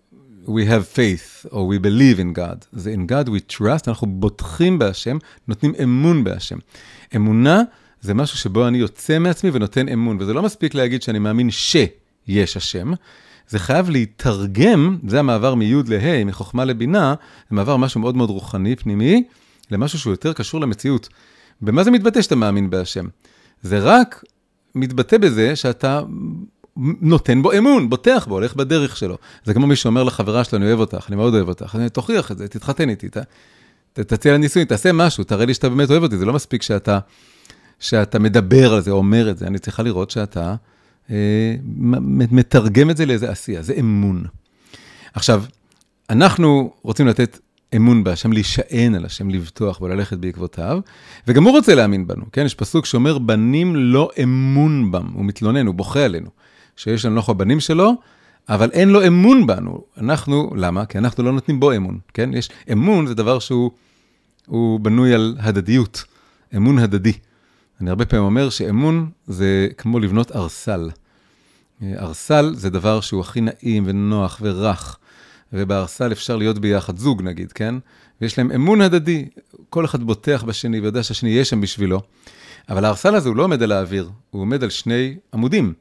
We 0.45 0.69
have 0.69 0.95
faith, 0.95 1.47
או 1.51 1.73
We 1.73 1.85
believe 1.85 2.19
in 2.19 2.37
God, 2.37 2.65
זה 2.71 2.95
In 2.95 3.11
God 3.11 3.29
we 3.29 3.55
trust, 3.55 3.83
אנחנו 3.87 4.07
בוטחים 4.07 4.79
בהשם, 4.79 5.17
נותנים 5.47 5.73
אמון 5.83 6.23
בהשם. 6.23 6.57
אמונה 7.15 7.61
זה 8.01 8.13
משהו 8.13 8.37
שבו 8.37 8.67
אני 8.67 8.77
יוצא 8.77 9.19
מעצמי 9.19 9.49
ונותן 9.53 9.89
אמון, 9.89 10.17
וזה 10.19 10.33
לא 10.33 10.43
מספיק 10.43 10.73
להגיד 10.73 11.01
שאני 11.01 11.19
מאמין 11.19 11.51
שיש 11.51 12.57
השם, 12.57 12.91
זה 13.49 13.59
חייב 13.59 13.89
להתרגם, 13.89 14.97
זה 15.07 15.19
המעבר 15.19 15.55
מי' 15.55 15.73
לה', 15.87 16.23
מחוכמה 16.25 16.65
לבינה, 16.65 17.13
זה 17.49 17.55
מעבר 17.55 17.77
משהו 17.77 18.01
מאוד 18.01 18.17
מאוד 18.17 18.29
רוחני, 18.29 18.75
פנימי, 18.75 19.23
למשהו 19.71 19.99
שהוא 19.99 20.13
יותר 20.13 20.33
קשור 20.33 20.61
למציאות. 20.61 21.09
במה 21.61 21.83
זה 21.83 21.91
מתבטא 21.91 22.21
שאתה 22.21 22.35
מאמין 22.35 22.69
בהשם? 22.69 23.05
זה 23.61 23.79
רק 23.79 24.23
מתבטא 24.75 25.17
בזה 25.17 25.55
שאתה 25.55 26.01
נותן 27.01 27.41
בו 27.41 27.51
אמון, 27.57 27.89
בוטח 27.89 28.25
בו, 28.27 28.35
הולך 28.35 28.55
בדרך 28.55 28.97
שלו. 28.97 29.17
זה 29.43 29.53
כמו 29.53 29.67
מי 29.67 29.75
שאומר 29.75 30.03
לחברה 30.03 30.43
שלו, 30.43 30.57
אני 30.57 30.67
אוהב 30.67 30.79
אותך, 30.79 31.05
אני 31.07 31.15
מאוד 31.15 31.33
אוהב 31.33 31.47
אותך, 31.47 31.75
אני 31.75 31.89
תוכיח 31.89 32.31
את 32.31 32.37
זה, 32.37 32.47
תתחתן 32.47 32.89
איתי, 32.89 33.09
ת, 33.09 33.17
ת, 33.93 33.99
תציע 33.99 34.31
לה 34.31 34.37
ניסוי, 34.37 34.65
תעשה 34.65 34.91
משהו, 34.93 35.23
תראה 35.23 35.45
לי 35.45 35.53
שאתה 35.53 35.69
באמת 35.69 35.89
אוהב 35.89 36.03
אותי, 36.03 36.17
זה 36.17 36.25
לא 36.25 36.33
מספיק 36.33 36.61
שאתה, 36.61 36.99
שאתה 37.79 38.19
מדבר 38.19 38.73
על 38.73 38.81
זה, 38.81 38.91
אומר 38.91 39.29
את 39.29 39.37
זה, 39.37 39.47
אני 39.47 39.59
צריכה 39.59 39.83
לראות 39.83 40.11
שאתה 40.11 40.55
מתרגם 42.31 42.89
את 42.89 42.97
זה 42.97 43.05
לאיזה 43.05 43.31
עשייה, 43.31 43.61
זה 43.61 43.73
אמון. 43.79 44.23
עכשיו, 45.13 45.43
אנחנו 46.09 46.73
רוצים 46.81 47.07
לתת 47.07 47.39
אמון 47.75 48.03
בהשם, 48.03 48.31
להישען 48.31 48.95
על 48.95 49.05
השם, 49.05 49.29
לבטוח 49.29 49.81
וללכת 49.81 50.17
בעקבותיו, 50.17 50.79
וגם 51.27 51.43
הוא 51.43 51.51
רוצה 51.51 51.75
להאמין 51.75 52.07
בנו, 52.07 52.25
כן? 52.31 52.45
יש 52.45 52.53
פסוק 52.53 52.85
שאומר, 52.85 53.17
בנים 53.17 53.75
לא 53.75 54.09
אמון 54.23 54.91
בם, 54.91 55.07
הוא 55.13 55.25
מתלונן, 55.25 55.67
הוא 55.67 55.75
בוכה 55.75 56.05
עלינו, 56.05 56.29
שיש 56.75 57.05
לנו 57.05 57.15
אנחנו 57.15 57.31
הבנים 57.31 57.59
שלו, 57.59 57.93
אבל 58.49 58.69
אין 58.71 58.89
לו 58.89 59.07
אמון 59.07 59.47
בנו. 59.47 59.83
אנחנו, 59.97 60.51
למה? 60.55 60.85
כי 60.85 60.97
אנחנו 60.97 61.23
לא 61.23 61.31
נותנים 61.31 61.59
בו 61.59 61.75
אמון, 61.75 61.99
כן? 62.13 62.29
יש, 62.33 62.49
אמון 62.71 63.07
זה 63.07 63.13
דבר 63.15 63.39
שהוא 63.39 64.79
בנוי 64.81 65.13
על 65.13 65.35
הדדיות, 65.39 66.03
אמון 66.55 66.79
הדדי. 66.79 67.13
אני 67.81 67.89
הרבה 67.89 68.05
פעמים 68.05 68.25
אומר 68.25 68.49
שאמון 68.49 69.09
זה 69.27 69.67
כמו 69.77 69.99
לבנות 69.99 70.31
ארסל. 70.31 70.89
ארסל 71.83 72.53
זה 72.55 72.69
דבר 72.69 73.01
שהוא 73.01 73.21
הכי 73.21 73.41
נעים 73.41 73.83
ונוח 73.85 74.39
ורך. 74.41 74.97
ובארסל 75.53 76.11
אפשר 76.11 76.35
להיות 76.35 76.59
ביחד, 76.59 76.97
זוג 76.97 77.21
נגיד, 77.21 77.51
כן? 77.51 77.75
ויש 78.21 78.37
להם 78.37 78.51
אמון 78.51 78.81
הדדי, 78.81 79.25
כל 79.69 79.85
אחד 79.85 80.03
בוטח 80.03 80.43
בשני 80.47 80.79
ויודע 80.79 81.03
שהשני 81.03 81.29
יהיה 81.29 81.45
שם 81.45 81.61
בשבילו. 81.61 82.01
אבל 82.69 82.85
הארסל 82.85 83.15
הזה 83.15 83.29
הוא 83.29 83.35
לא 83.35 83.43
עומד 83.43 83.63
על 83.63 83.71
האוויר, 83.71 84.09
הוא 84.31 84.41
עומד 84.41 84.63
על 84.63 84.69
שני 84.69 85.15
עמודים. 85.33 85.73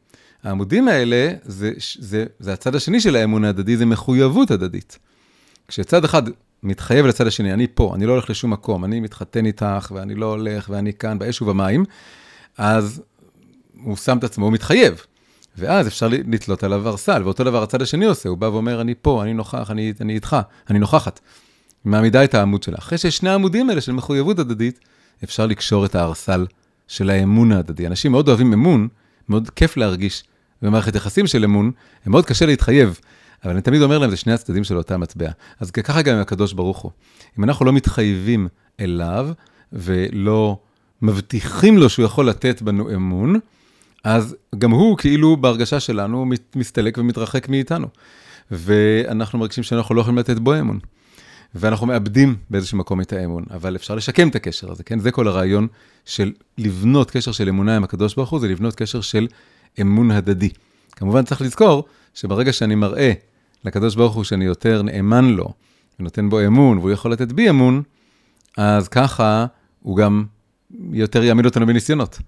העמודים 0.42 0.88
האלה, 0.88 1.32
זה, 1.42 1.72
זה, 1.98 2.24
זה 2.38 2.52
הצד 2.52 2.74
השני 2.74 3.00
של 3.00 3.16
האמון 3.16 3.44
ההדדי, 3.44 3.76
זה 3.76 3.86
מחויבות 3.86 4.50
הדדית. 4.50 4.98
כשצד 5.68 6.04
אחד 6.04 6.22
מתחייב 6.64 7.06
לצד 7.06 7.26
השני, 7.26 7.52
אני 7.52 7.66
פה, 7.74 7.92
אני 7.94 8.06
לא 8.06 8.12
הולך 8.12 8.30
לשום 8.30 8.50
מקום, 8.50 8.84
אני 8.84 9.00
מתחתן 9.00 9.46
איתך, 9.46 9.92
ואני 9.94 10.14
לא 10.14 10.26
הולך, 10.26 10.70
ואני 10.70 10.92
כאן, 10.92 11.18
באש 11.18 11.42
ובמים, 11.42 11.84
אז 12.58 13.02
הוא 13.82 13.96
שם 13.96 14.18
את 14.18 14.24
עצמו, 14.24 14.44
הוא 14.44 14.52
מתחייב. 14.52 15.02
ואז 15.56 15.88
אפשר 15.88 16.08
לתלות 16.10 16.64
עליו 16.64 16.88
ארסל, 16.88 17.22
ואותו 17.24 17.44
דבר 17.44 17.62
הצד 17.62 17.82
השני 17.82 18.04
עושה, 18.04 18.28
הוא 18.28 18.38
בא 18.38 18.46
ואומר, 18.46 18.80
אני 18.80 18.94
פה, 19.02 19.22
אני 19.22 19.34
נוכח, 19.34 19.70
אני, 19.70 19.92
אני 20.00 20.14
איתך, 20.14 20.36
אני 20.70 20.78
נוכחת. 20.78 21.20
מעמידה 21.84 22.24
את 22.24 22.34
העמוד 22.34 22.62
שלה. 22.62 22.76
אחרי 22.78 22.98
שני 22.98 23.30
העמודים 23.30 23.70
האלה 23.70 23.80
של 23.80 23.92
מחויבות 23.92 24.38
הדדית, 24.38 24.80
אפשר 25.24 25.46
לקשור 25.46 25.84
את 25.84 25.94
הארסל 25.94 26.46
של 26.88 27.10
האמון 27.10 27.52
ההדדי. 27.52 27.86
אנשים 27.86 28.12
מאוד 28.12 28.28
אוהבים 28.28 28.52
אמון, 28.52 28.88
מאוד 29.28 29.50
כיף 29.50 29.76
להרגיש 29.76 30.24
במערכת 30.62 30.94
יחסים 30.94 31.26
של 31.26 31.44
אמון, 31.44 31.70
מאוד 32.06 32.26
קשה 32.26 32.46
להתחייב, 32.46 33.00
אבל 33.44 33.52
אני 33.52 33.62
תמיד 33.62 33.82
אומר 33.82 33.98
להם, 33.98 34.10
זה 34.10 34.16
שני 34.16 34.32
הצדדים 34.32 34.64
של 34.64 34.76
אותה 34.76 34.96
מטבע. 34.96 35.30
אז 35.60 35.70
ככה 35.70 36.02
גם 36.02 36.14
עם 36.14 36.20
הקדוש 36.20 36.52
ברוך 36.52 36.78
הוא. 36.78 36.90
אם 37.38 37.44
אנחנו 37.44 37.64
לא 37.64 37.72
מתחייבים 37.72 38.48
אליו, 38.80 39.28
ולא 39.72 40.58
מבטיחים 41.02 41.78
לו 41.78 41.88
שהוא 41.88 42.04
יכול 42.04 42.28
לתת 42.28 42.62
בנו 42.62 42.94
אמון, 42.94 43.38
אז 44.04 44.36
גם 44.58 44.70
הוא 44.70 44.98
כאילו 44.98 45.36
בהרגשה 45.36 45.80
שלנו 45.80 46.26
מסתלק 46.56 46.98
ומתרחק 46.98 47.48
מאיתנו. 47.48 47.86
ואנחנו 48.50 49.38
מרגישים 49.38 49.64
שאנחנו 49.64 49.94
לא 49.94 50.00
יכולים 50.00 50.18
לתת 50.18 50.38
בו 50.38 50.58
אמון. 50.60 50.78
ואנחנו 51.54 51.86
מאבדים 51.86 52.36
באיזשהו 52.50 52.78
מקום 52.78 53.00
את 53.00 53.12
האמון, 53.12 53.44
אבל 53.50 53.76
אפשר 53.76 53.94
לשקם 53.94 54.28
את 54.28 54.34
הקשר 54.34 54.70
הזה, 54.70 54.82
כן? 54.82 54.98
זה 54.98 55.10
כל 55.10 55.28
הרעיון 55.28 55.66
של 56.04 56.32
לבנות 56.58 57.10
קשר 57.10 57.32
של 57.32 57.48
אמונה 57.48 57.76
עם 57.76 57.84
הקדוש 57.84 58.14
ברוך 58.14 58.30
הוא, 58.30 58.40
זה 58.40 58.48
לבנות 58.48 58.74
קשר 58.74 59.00
של 59.00 59.26
אמון 59.80 60.10
הדדי. 60.10 60.48
כמובן 60.92 61.24
צריך 61.24 61.40
לזכור 61.40 61.84
שברגע 62.14 62.52
שאני 62.52 62.74
מראה 62.74 63.12
לקדוש 63.64 63.94
ברוך 63.94 64.14
הוא 64.14 64.24
שאני 64.24 64.44
יותר 64.44 64.82
נאמן 64.82 65.24
לו, 65.24 65.52
ונותן 66.00 66.30
בו 66.30 66.46
אמון, 66.46 66.78
והוא 66.78 66.90
יכול 66.90 67.12
לתת 67.12 67.32
בי 67.32 67.50
אמון, 67.50 67.82
אז 68.56 68.88
ככה 68.88 69.46
הוא 69.82 69.96
גם 69.96 70.24
יותר 70.92 71.24
יעמיד 71.24 71.44
אותנו 71.44 71.66
בניסיונות. 71.66 72.18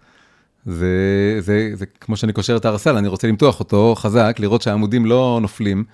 זה, 0.66 1.37
זה, 1.38 1.71
זה 1.75 1.87
כמו 1.87 2.16
שאני 2.16 2.33
קושר 2.33 2.57
את 2.57 2.64
הארסל, 2.64 2.97
אני 2.97 3.09
רוצה 3.09 3.28
למתוח 3.28 3.61
אותו 3.61 3.95
חזק, 3.99 4.37
לראות 4.38 4.62
שהעמודים 4.62 5.07
לא 5.07 5.38
נופלים, 5.43 5.85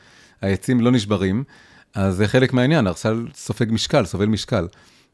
העצים 0.43 0.81
לא 0.81 0.91
נשברים, 0.91 1.45
אז 1.95 2.17
זה 2.17 2.29
חלק 2.29 2.53
מהעניין, 2.53 2.87
הארסל 2.87 3.27
סופג 3.35 3.67
משקל, 3.71 4.05
סובל 4.05 4.27
משקל. 4.27 4.67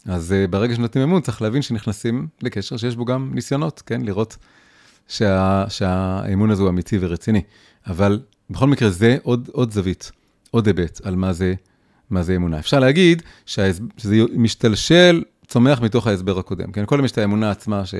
אז 0.06 0.34
uh, 0.44 0.50
ברגע 0.50 0.74
שנותנים 0.74 1.04
אמון, 1.04 1.20
צריך 1.22 1.42
להבין 1.42 1.62
שנכנסים 1.62 2.26
לקשר 2.42 2.76
שיש 2.76 2.96
בו 2.96 3.04
גם 3.04 3.30
ניסיונות, 3.34 3.82
כן? 3.86 4.00
לראות 4.02 4.36
שה, 5.08 5.64
שהאמון 5.68 6.50
הזה 6.50 6.62
הוא 6.62 6.70
אמיתי 6.70 6.98
ורציני. 7.00 7.42
אבל 7.86 8.20
בכל 8.50 8.66
מקרה, 8.66 8.90
זה 8.90 9.16
עוד, 9.22 9.48
עוד 9.52 9.72
זווית, 9.72 10.12
עוד 10.50 10.66
היבט 10.66 11.00
על 11.04 11.16
מה 11.16 11.32
זה, 11.32 11.54
מה 12.10 12.22
זה 12.22 12.36
אמונה. 12.36 12.58
אפשר 12.58 12.80
להגיד 12.80 13.22
שזה 13.46 14.16
משתלשל, 14.32 15.22
צומח 15.46 15.80
מתוך 15.80 16.06
ההסבר 16.06 16.38
הקודם, 16.38 16.72
כן? 16.72 16.86
כל 16.86 17.00
יש 17.04 17.12
את 17.12 17.18
האמונה 17.18 17.50
עצמה, 17.50 17.86
ש... 17.86 17.94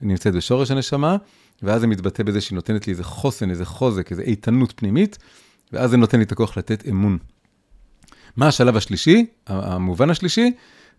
נמצאת 0.00 0.34
בשורש 0.34 0.70
הנשמה, 0.70 1.16
ואז 1.62 1.80
זה 1.80 1.86
מתבטא 1.86 2.22
בזה 2.22 2.40
שהיא 2.40 2.56
נותנת 2.56 2.86
לי 2.86 2.90
איזה 2.90 3.04
חוסן, 3.04 3.50
איזה 3.50 3.64
חוזק, 3.64 4.10
איזה 4.10 4.22
איתנות 4.22 4.72
פנימית, 4.76 5.18
ואז 5.72 5.90
זה 5.90 5.96
נותן 5.96 6.18
לי 6.18 6.24
את 6.24 6.32
הכוח 6.32 6.56
לתת 6.56 6.88
אמון. 6.88 7.18
מה 8.36 8.48
השלב 8.48 8.76
השלישי, 8.76 9.26
המובן 9.46 10.10
השלישי? 10.10 10.52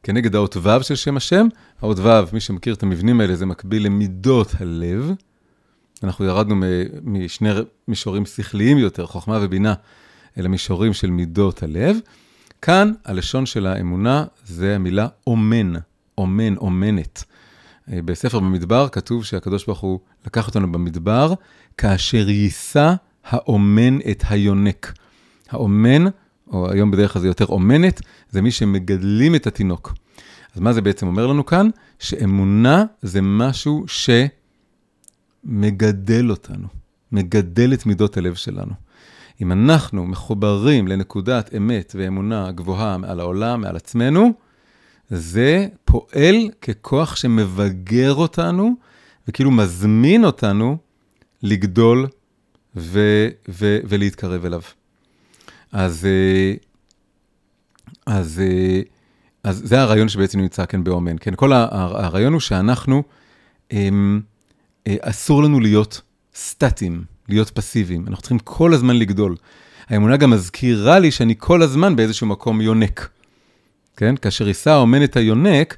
כנגד 0.04 0.36
האות 0.36 0.58
ו' 0.58 0.84
של 0.84 0.96
שם 0.96 1.18
השם, 1.18 1.48
האות 1.82 2.00
ו', 2.00 2.34
מי 2.34 2.40
שמכיר 2.40 2.74
את 2.74 2.84
המבנים 2.84 3.22
האלה, 3.22 3.36
זה 3.36 3.46
מקביל 3.46 3.86
למידות 3.86 4.54
הלב. 4.60 5.12
אנחנו 6.04 6.26
ירדנו 6.26 6.56
משני 7.04 7.50
מישורים 7.88 8.26
שכליים 8.26 8.78
יותר, 8.78 9.06
חוכמה 9.06 9.40
ובינה, 9.42 9.74
אל 10.38 10.46
המישורים 10.46 10.94
של 10.94 11.10
מידות 11.10 11.64
הלב. 11.64 11.98
כאן, 12.62 12.92
הלשון 13.06 13.46
של 13.46 13.68
האמונה 13.68 14.26
זה 14.46 14.76
המילה 14.76 15.08
אומן, 15.28 15.74
אומן, 16.18 16.58
אומנת. 16.58 17.24
אה, 17.92 18.02
בספר 18.02 18.40
במדבר 18.40 18.88
כתוב 18.90 19.26
שהקדוש 19.26 19.66
ברוך 19.66 19.80
הוא 19.80 20.00
לקח 20.26 20.48
אותנו 20.48 20.72
במדבר, 20.72 21.34
כאשר 21.78 22.30
יישא 22.30 22.94
האומן 23.26 23.98
את 24.12 24.24
היונק. 24.30 24.94
האומן, 25.50 26.06
או 26.52 26.72
היום 26.72 26.92
בדרך 26.92 27.14
כלל 27.14 27.22
זה 27.22 27.28
יותר 27.28 27.46
אומנת, 27.46 28.02
זה 28.30 28.42
מי 28.42 28.52
שמגדלים 28.52 29.36
את 29.36 29.48
התינוק. 29.48 29.94
אז 30.56 30.62
מה 30.62 30.74
זה 30.74 30.82
בעצם 30.82 31.08
אומר 31.08 31.28
לנו 31.28 31.46
כאן? 31.46 31.70
שאמונה 32.00 32.84
זה 33.02 33.22
משהו 33.22 33.84
שמגדל 35.46 36.30
אותנו, 36.30 36.68
מגדל 37.12 37.74
את 37.74 37.86
מידות 37.86 38.18
הלב 38.18 38.36
שלנו. 38.36 38.74
אם 39.42 39.52
אנחנו 39.52 40.06
מחוברים 40.06 40.88
לנקודת 40.88 41.56
אמת 41.58 41.96
ואמונה 41.98 42.52
גבוהה 42.52 42.98
מעל 42.98 43.20
העולם, 43.20 43.62
מעל 43.62 43.76
עצמנו, 43.76 44.34
זה 45.10 45.68
פועל 45.86 46.36
ככוח 46.62 47.16
שמבגר 47.16 48.14
אותנו 48.14 48.76
וכאילו 49.28 49.52
מזמין 49.52 50.26
אותנו 50.26 50.78
לגדול 51.44 52.08
ו- 52.76 53.28
ו- 53.50 53.80
ולהתקרב 53.84 54.46
אליו. 54.46 54.62
אז, 55.72 56.06
אה, 56.06 56.54
אז, 58.06 58.40
אה, 58.40 58.82
אז 59.44 59.62
זה 59.66 59.82
הרעיון 59.82 60.10
שבעצם 60.10 60.40
נמצא 60.40 60.66
כאן 60.66 60.84
באומן. 60.84 61.16
כן, 61.20 61.36
כל 61.36 61.54
הרעיון 61.54 62.34
הוא 62.34 62.40
שאנחנו, 62.40 63.04
אה, 63.72 63.90
אסור 65.02 65.44
לנו 65.44 65.60
להיות 65.60 66.02
סטטיים, 66.36 67.04
להיות 67.30 67.50
פסיביים. 67.50 68.08
אנחנו 68.08 68.22
צריכים 68.22 68.40
כל 68.40 68.74
הזמן 68.74 68.96
לגדול. 68.96 69.36
האמונה 69.90 70.18
גם 70.18 70.30
מזכירה 70.30 71.00
לי 71.00 71.12
שאני 71.12 71.36
כל 71.38 71.62
הזמן 71.62 71.96
באיזשהו 71.96 72.28
מקום 72.28 72.62
יונק. 72.62 73.10
כן? 73.98 74.16
כאשר 74.16 74.48
יישא 74.48 74.70
האומן 74.70 75.04
את 75.04 75.18
היונק, 75.18 75.78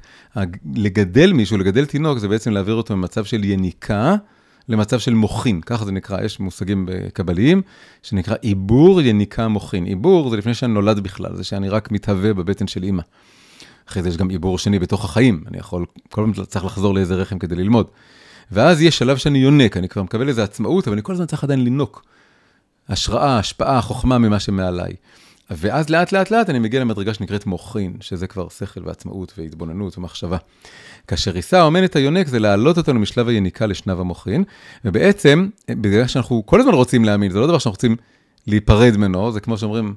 לגדל 0.74 1.32
מישהו, 1.32 1.58
לגדל 1.58 1.86
תינוק, 1.86 2.18
זה 2.18 2.28
בעצם 2.28 2.50
להעביר 2.50 2.74
אותו 2.74 2.96
ממצב 2.96 3.24
של 3.24 3.44
יניקה 3.44 4.16
למצב 4.68 4.98
של 4.98 5.14
מוחין, 5.14 5.60
ככה 5.60 5.84
זה 5.84 5.92
נקרא, 5.92 6.22
יש 6.22 6.40
מושגים 6.40 6.88
קבליים, 7.12 7.62
שנקרא 8.02 8.36
עיבור 8.40 9.00
יניקה 9.00 9.48
מוחין. 9.48 9.84
עיבור 9.84 10.30
זה 10.30 10.36
לפני 10.36 10.54
שאני 10.54 10.72
נולד 10.72 11.00
בכלל, 11.00 11.36
זה 11.36 11.44
שאני 11.44 11.68
רק 11.68 11.90
מתהווה 11.90 12.34
בבטן 12.34 12.66
של 12.66 12.82
אימא. 12.82 13.02
אחרי 13.88 14.02
זה 14.02 14.08
יש 14.08 14.16
גם 14.16 14.28
עיבור 14.28 14.58
שני 14.58 14.78
בתוך 14.78 15.04
החיים, 15.04 15.44
אני 15.46 15.58
יכול, 15.58 15.84
כל 16.10 16.22
פעם 16.34 16.44
צריך 16.44 16.64
לחזור 16.64 16.94
לאיזה 16.94 17.14
רחם 17.14 17.38
כדי 17.38 17.54
ללמוד. 17.54 17.86
ואז 18.50 18.82
יש 18.82 18.98
שלב 18.98 19.16
שאני 19.16 19.38
יונק, 19.38 19.76
אני 19.76 19.88
כבר 19.88 20.02
מקבל 20.02 20.28
איזו 20.28 20.42
עצמאות, 20.42 20.88
אבל 20.88 20.94
אני 20.94 21.02
כל 21.02 21.12
הזמן 21.12 21.26
צריך 21.26 21.44
עדיין 21.44 21.64
לינוק. 21.64 22.04
השראה, 22.88 23.38
השפעה, 23.38 23.80
חוכמה 23.80 24.18
ממה 24.18 24.40
שמעליי. 24.40 24.92
ואז 25.50 25.90
לאט 25.90 26.12
לאט 26.12 26.30
לאט 26.30 26.50
אני 26.50 26.58
מגיע 26.58 26.80
למדרגה 26.80 27.14
שנקראת 27.14 27.46
מוחין, 27.46 27.96
שזה 28.00 28.26
כבר 28.26 28.48
שכל 28.48 28.80
ועצמאות 28.84 29.32
והתבוננות 29.38 29.98
ומחשבה. 29.98 30.36
כאשר 31.08 31.36
יישא 31.36 31.56
האומן 31.56 31.84
את 31.84 31.96
היונק 31.96 32.28
זה 32.28 32.38
להעלות 32.38 32.78
אותנו 32.78 33.00
משלב 33.00 33.28
היניקה 33.28 33.66
לשנב 33.66 34.00
המוחין, 34.00 34.44
ובעצם, 34.84 35.48
בגלל 35.70 36.06
שאנחנו 36.06 36.42
כל 36.46 36.60
הזמן 36.60 36.74
רוצים 36.74 37.04
להאמין, 37.04 37.30
זה 37.30 37.38
לא 37.38 37.46
דבר 37.46 37.58
שאנחנו 37.58 37.70
רוצים 37.70 37.96
להיפרד 38.46 38.96
ממנו, 38.96 39.32
זה 39.32 39.40
כמו 39.40 39.58
שאומרים, 39.58 39.94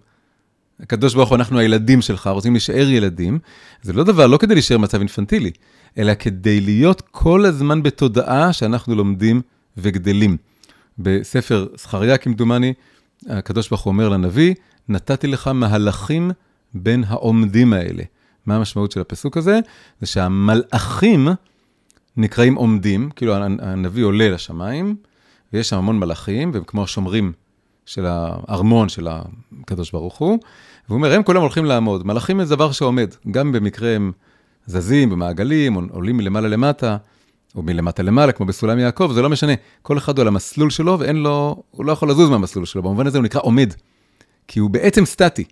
הקדוש 0.80 1.14
ברוך 1.14 1.30
הוא, 1.30 1.36
אנחנו 1.36 1.60
הילדים 1.60 2.02
שלך, 2.02 2.28
רוצים 2.28 2.54
להישאר 2.54 2.90
ילדים, 2.90 3.40
זה 3.82 3.94
לא 3.94 4.04
דבר, 4.04 4.28
לא 4.28 4.38
כדי 4.38 4.54
להישאר 4.54 4.78
מצב 4.78 5.00
אינפנטילי, 5.00 5.52
אלא 5.98 6.14
כדי 6.14 6.62
להיות 6.62 7.02
כל 7.12 7.46
הזמן 7.46 7.84
בתודעה 7.84 8.54
שאנחנו 8.54 8.96
לומדים 8.96 9.42
וגדלים. 9.78 10.38
בספר 11.00 11.68
זכריה, 11.78 12.18
כמדומני, 12.18 12.74
הקדוש 13.30 13.70
ברוך 13.70 13.82
הוא 13.82 13.92
אומר 13.92 14.10
לנביא, 14.10 14.54
נתתי 14.90 15.28
לך 15.28 15.48
מהלכים 15.48 16.32
בין 16.74 17.04
העומדים 17.08 17.74
האלה. 17.74 18.04
מה 18.46 18.56
המשמעות 18.56 18.92
של 18.92 19.02
הפסוק 19.02 19.38
הזה? 19.38 19.60
זה 20.02 20.08
שהמלאכים 20.08 21.28
נקראים 22.18 22.56
עומדים, 22.56 23.10
כאילו 23.16 23.36
הנביא 23.36 24.04
עולה 24.04 24.30
לשמיים, 24.30 24.96
ויש 25.54 25.70
שם 25.70 25.78
המון 25.78 26.00
מלאכים, 26.00 26.52
והם 26.54 26.64
כמו 26.64 26.84
השומרים 26.84 27.34
של 27.86 28.06
הארמון 28.06 28.90
של 28.90 29.08
הקדוש 29.12 29.92
ברוך 29.92 30.18
הוא, 30.18 30.40
והוא 30.88 30.98
אומר, 30.98 31.14
הם 31.14 31.24
כולם 31.24 31.42
הולכים 31.42 31.66
לעמוד. 31.66 32.08
מלאכים 32.08 32.44
זה 32.44 32.56
דבר 32.56 32.72
שעומד, 32.72 33.16
גם 33.32 33.52
במקרה 33.52 33.96
הם 33.96 34.12
זזים 34.66 35.10
במעגלים, 35.10 35.74
עולים 35.90 36.18
מלמעלה 36.18 36.48
למטה, 36.48 36.98
או 37.56 37.62
מלמטה 37.64 38.04
למעלה, 38.04 38.32
כמו 38.32 38.46
בסולם 38.46 38.80
יעקב, 38.80 39.12
זה 39.14 39.22
לא 39.22 39.30
משנה. 39.30 39.54
כל 39.82 39.98
אחד 39.98 40.18
הוא 40.18 40.22
על 40.22 40.28
המסלול 40.28 40.70
שלו, 40.70 41.00
ואין 41.00 41.16
לו, 41.16 41.64
הוא 41.72 41.86
לא 41.86 41.92
יכול 41.92 42.10
לזוז 42.10 42.30
מהמסלול 42.30 42.66
שלו. 42.66 42.84
במובן 42.84 43.08
הזה 43.08 43.18
הוא 43.18 43.24
נקרא 43.24 43.42
עומד, 43.42 43.74
כי 44.48 44.60
הוא 44.60 44.70
בעצם 44.70 45.06
סטטי. 45.06 45.44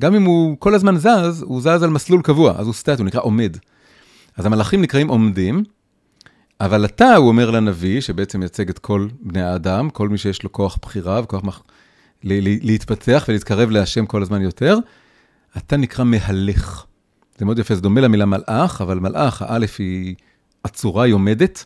גם 0.00 0.14
אם 0.14 0.22
הוא 0.22 0.56
כל 0.58 0.74
הזמן 0.74 0.96
זז, 0.96 1.42
הוא 1.42 1.60
זז 1.60 1.82
על 1.82 1.90
מסלול 1.90 2.22
קבוע, 2.22 2.54
אז 2.56 2.66
הוא 2.66 2.74
סטטי, 2.74 3.02
הוא 3.02 3.06
נקרא 3.06 3.20
עומד. 3.20 3.56
אז 4.36 4.46
המלאכים 4.46 4.82
נקראים 4.82 5.08
עומדים, 5.08 5.64
אבל 6.60 6.84
אתה, 6.84 7.16
הוא 7.16 7.28
אומר 7.28 7.50
לנביא, 7.50 8.00
שבעצם 8.00 8.40
מייצג 8.40 8.68
את 8.68 8.78
כל 8.78 9.08
בני 9.20 9.42
האדם, 9.42 9.90
כל 9.90 10.08
מי 10.08 10.18
שיש 10.18 10.42
לו 10.42 10.52
כוח 10.52 10.78
בחירה 10.82 11.20
וכוח 11.24 11.44
מח... 11.44 11.62
להתפתח 12.22 13.24
ולהתקרב 13.28 13.70
להשם 13.70 14.06
כל 14.06 14.22
הזמן 14.22 14.42
יותר, 14.42 14.78
אתה 15.56 15.76
נקרא 15.76 16.04
מהלך. 16.04 16.84
זה 17.38 17.44
מאוד 17.44 17.58
יפה, 17.58 17.74
זה 17.74 17.80
דומה 17.80 18.00
למילה 18.00 18.26
מלאך, 18.26 18.80
אבל 18.80 18.98
מלאך, 18.98 19.42
האלף 19.42 19.76
היא 19.78 20.14
עצורה, 20.62 21.04
היא 21.04 21.14
עומדת, 21.14 21.64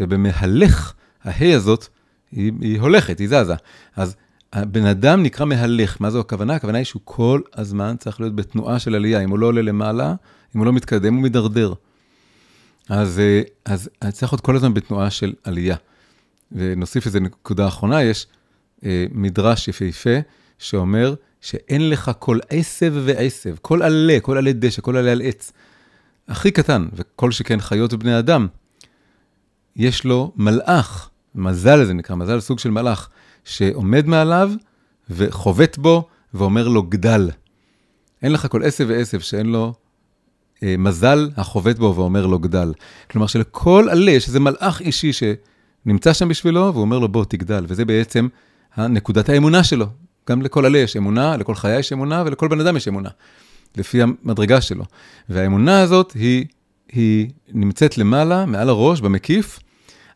ובמהלך, 0.00 0.92
ההא 1.24 1.54
הזאת, 1.54 1.86
היא, 2.32 2.52
היא 2.60 2.80
הולכת, 2.80 3.18
היא 3.18 3.28
זזה. 3.28 3.54
אז 3.96 4.16
הבן 4.52 4.86
אדם 4.86 5.22
נקרא 5.22 5.46
מהלך, 5.46 5.96
מה 6.00 6.10
זו 6.10 6.20
הכוונה? 6.20 6.54
הכוונה 6.54 6.78
היא 6.78 6.84
שהוא 6.84 7.02
כל 7.04 7.40
הזמן 7.54 7.94
צריך 7.98 8.20
להיות 8.20 8.34
בתנועה 8.34 8.78
של 8.78 8.94
עלייה, 8.94 9.20
אם 9.20 9.30
הוא 9.30 9.38
לא 9.38 9.46
עולה 9.46 9.62
למעלה, 9.62 10.14
אם 10.56 10.60
הוא 10.60 10.66
לא 10.66 10.72
מתקדם, 10.72 11.14
הוא 11.14 11.22
מידרדר. 11.22 11.72
אז, 12.88 13.20
אז 13.64 13.90
צריך 14.12 14.32
להיות 14.32 14.40
כל 14.40 14.56
הזמן 14.56 14.74
בתנועה 14.74 15.10
של 15.10 15.32
עלייה. 15.44 15.76
ונוסיף 16.52 17.06
איזה 17.06 17.20
נקודה 17.20 17.68
אחרונה, 17.68 18.02
יש 18.02 18.26
אה, 18.84 19.06
מדרש 19.12 19.68
יפהפה 19.68 20.16
שאומר 20.58 21.14
שאין 21.42 21.90
לך 21.90 22.10
כל 22.18 22.38
עשב 22.48 22.94
ועשב, 23.04 23.54
כל 23.62 23.82
עלה, 23.82 24.20
כל 24.22 24.38
עלה 24.38 24.52
דשא, 24.52 24.82
כל 24.82 24.96
עלה 24.96 25.12
על 25.12 25.22
עץ, 25.24 25.52
הכי 26.28 26.50
קטן, 26.50 26.86
וכל 26.92 27.30
שכן 27.30 27.60
חיות 27.60 27.92
ובני 27.92 28.18
אדם, 28.18 28.46
יש 29.76 30.04
לו 30.04 30.32
מלאך, 30.36 31.10
מזל 31.34 31.84
זה 31.84 31.94
נקרא, 31.94 32.16
מזל 32.16 32.40
סוג 32.40 32.58
של 32.58 32.70
מלאך, 32.70 33.08
שעומד 33.44 34.06
מעליו 34.06 34.52
וחובט 35.10 35.78
בו 35.78 36.08
ואומר 36.34 36.68
לו 36.68 36.82
גדל. 36.82 37.30
אין 38.22 38.32
לך 38.32 38.46
כל 38.50 38.64
עשב 38.64 38.86
ועשב 38.88 39.20
שאין 39.20 39.46
לו 39.46 39.74
אה, 40.62 40.74
מזל 40.78 41.30
החובט 41.36 41.78
בו 41.78 41.94
ואומר 41.96 42.26
לו 42.26 42.38
גדל. 42.38 42.72
כלומר 43.10 43.26
שלכל 43.26 43.88
עלה 43.90 44.10
יש 44.10 44.28
איזה 44.28 44.40
מלאך 44.40 44.80
אישי 44.80 45.10
שנמצא 45.12 46.12
שם 46.12 46.28
בשבילו 46.28 46.60
והוא 46.60 46.80
אומר 46.82 46.98
לו 46.98 47.08
בוא 47.08 47.24
תגדל, 47.24 47.64
וזה 47.68 47.84
בעצם 47.84 48.28
נקודת 48.78 49.28
האמונה 49.28 49.64
שלו. 49.64 49.86
גם 50.30 50.42
לכל 50.42 50.66
עלה 50.66 50.78
יש 50.78 50.96
אמונה, 50.96 51.36
לכל 51.36 51.54
חיה 51.54 51.78
יש 51.78 51.92
אמונה 51.92 52.22
ולכל 52.26 52.48
בן 52.48 52.60
אדם 52.60 52.76
יש 52.76 52.88
אמונה, 52.88 53.08
לפי 53.76 54.02
המדרגה 54.02 54.60
שלו. 54.60 54.84
והאמונה 55.28 55.80
הזאת 55.80 56.12
היא, 56.12 56.46
היא 56.92 57.30
נמצאת 57.48 57.98
למעלה, 57.98 58.46
מעל 58.46 58.68
הראש, 58.68 59.00
במקיף, 59.00 59.58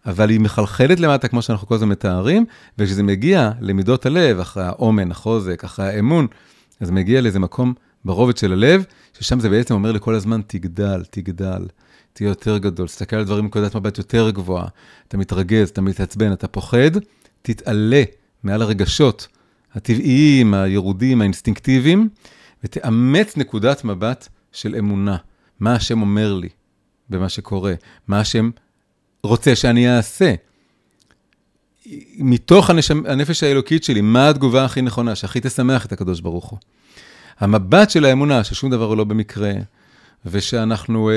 אבל 0.07 0.31
היא 0.31 0.41
מחלחלת 0.41 1.01
למטה, 1.01 1.29
כמו 1.29 1.43
שאנחנו 1.43 1.67
כל 1.67 1.75
הזמן 1.75 1.89
מתארים, 1.89 2.45
וכשזה 2.79 3.03
מגיע 3.03 3.51
למידות 3.61 4.07
הלב, 4.07 4.41
אחרי 4.41 4.65
האומן, 4.65 5.11
החוזק, 5.11 5.65
אחרי 5.65 5.87
האמון, 5.87 6.27
אז 6.81 6.91
מגיע 6.91 7.21
לאיזה 7.21 7.39
מקום 7.39 7.75
ברובד 8.05 8.37
של 8.37 8.53
הלב, 8.53 8.85
ששם 9.19 9.41
זה 9.41 9.49
בעצם 9.49 9.75
אומר 9.75 9.93
לכל 9.93 10.15
הזמן, 10.15 10.41
תגדל, 10.47 11.03
תגדל, 11.11 11.67
תהיה 12.13 12.29
יותר 12.29 12.59
גדול, 12.59 12.87
תסתכל 12.87 13.17
על 13.17 13.25
דברים 13.25 13.45
מנקודת 13.45 13.75
מבט 13.75 13.99
יותר 13.99 14.31
גבוהה, 14.31 14.67
אתה 15.09 15.17
מתרגז, 15.17 15.69
אתה 15.69 15.81
מתעצבן, 15.81 16.33
אתה 16.33 16.49
פוחד, 16.49 16.91
תתעלה 17.43 18.03
מעל 18.43 18.63
הרגשות 18.63 19.29
הטבעיים, 19.77 20.55
הירודים, 20.55 21.21
האינסטינקטיביים, 21.21 22.09
ותאמץ 22.65 23.37
נקודת 23.37 23.85
מבט 23.85 24.29
של 24.53 24.75
אמונה. 24.79 25.17
מה 25.61 25.75
השם 25.75 26.01
אומר 26.01 26.35
לי 26.35 26.49
במה 27.11 27.29
שקורה? 27.29 27.75
מה 28.09 28.21
השם 28.21 28.51
רוצה 29.23 29.57
שאני 29.57 29.97
אעשה? 29.97 30.35
מתוך 32.19 32.71
הנשמ... 32.71 33.07
הנפש 33.07 33.43
האלוקית 33.43 33.85
שלי, 33.85 34.01
מה 34.01 34.29
התגובה 34.29 34.65
הכי 34.65 34.83
נכונה, 34.83 35.15
שהכי 35.15 35.41
תשמח 35.43 35.87
את 35.87 35.93
הקדוש 35.93 36.21
ברוך 36.21 36.47
הוא? 36.47 36.59
המבט 37.39 37.91
של 37.91 38.05
האמונה, 38.05 38.45
ששום 38.45 38.71
דבר 38.71 38.85
הוא 38.85 38.97
לא 38.97 39.05
במקרה, 39.05 39.53
ושאנחנו, 40.27 41.11
אה, 41.11 41.15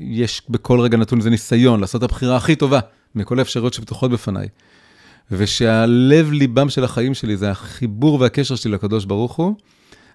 יש 0.00 0.42
בכל 0.48 0.80
רגע 0.80 0.96
נתון 0.96 1.18
איזה 1.18 1.30
ניסיון 1.30 1.80
לעשות 1.80 2.04
את 2.04 2.10
הבחירה 2.10 2.36
הכי 2.36 2.56
טובה 2.56 2.80
מכל 3.14 3.38
האפשרויות 3.38 3.74
שפתוחות 3.74 4.10
בפניי. 4.10 4.48
ושהלב 5.30 6.32
ליבם 6.32 6.68
של 6.68 6.84
החיים 6.84 7.14
שלי 7.14 7.36
זה 7.36 7.50
החיבור 7.50 8.20
והקשר 8.20 8.56
שלי 8.56 8.72
לקדוש 8.72 9.04
ברוך 9.04 9.36
הוא, 9.36 9.54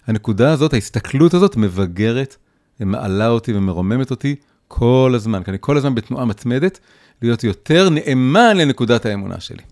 הנקודה 0.06 0.52
הזאת, 0.52 0.72
ההסתכלות 0.72 1.34
הזאת 1.34 1.56
מבגרת, 1.56 2.36
מעלה 2.80 3.28
אותי 3.28 3.52
ומרוממת 3.52 4.10
אותי 4.10 4.36
כל 4.68 5.12
הזמן, 5.14 5.42
כי 5.42 5.50
אני 5.50 5.58
כל 5.60 5.76
הזמן 5.76 5.94
בתנועה 5.94 6.24
מתמדת, 6.24 6.80
להיות 7.22 7.44
יותר 7.44 7.88
נאמן 7.90 8.56
לנקודת 8.56 9.06
האמונה 9.06 9.40
שלי. 9.40 9.62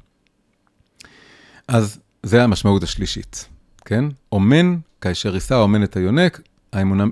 אז 1.69 1.99
זה 2.23 2.45
המשמעות 2.45 2.83
השלישית, 2.83 3.49
כן? 3.85 4.05
אומן, 4.33 4.77
כאשר 5.01 5.35
יישא 5.35 5.55
האומן 5.55 5.83
את 5.83 5.97
היונק, 5.97 6.41
האמונה 6.73 7.05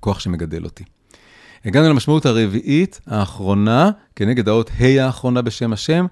ככוח 0.00 0.20
שמגדל 0.20 0.64
אותי. 0.64 0.84
הגענו 1.64 1.88
למשמעות 1.88 2.26
הרביעית, 2.26 3.00
האחרונה, 3.06 3.90
כנגד 4.16 4.48
האות 4.48 4.70
ה' 4.80 5.04
האחרונה 5.04 5.42
בשם 5.42 5.72
השם, 5.72 6.06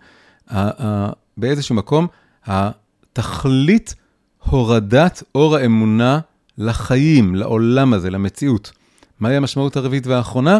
באיזשהו 1.37 1.75
מקום, 1.75 2.07
התכלית 2.45 3.95
הורדת 4.39 5.23
אור 5.35 5.57
האמונה 5.57 6.19
לחיים, 6.59 7.35
לעולם 7.35 7.93
הזה, 7.93 8.11
למציאות. 8.11 8.73
מהי 9.21 9.37
המשמעות 9.37 9.77
הרביעית 9.77 10.07
והאחרונה? 10.07 10.59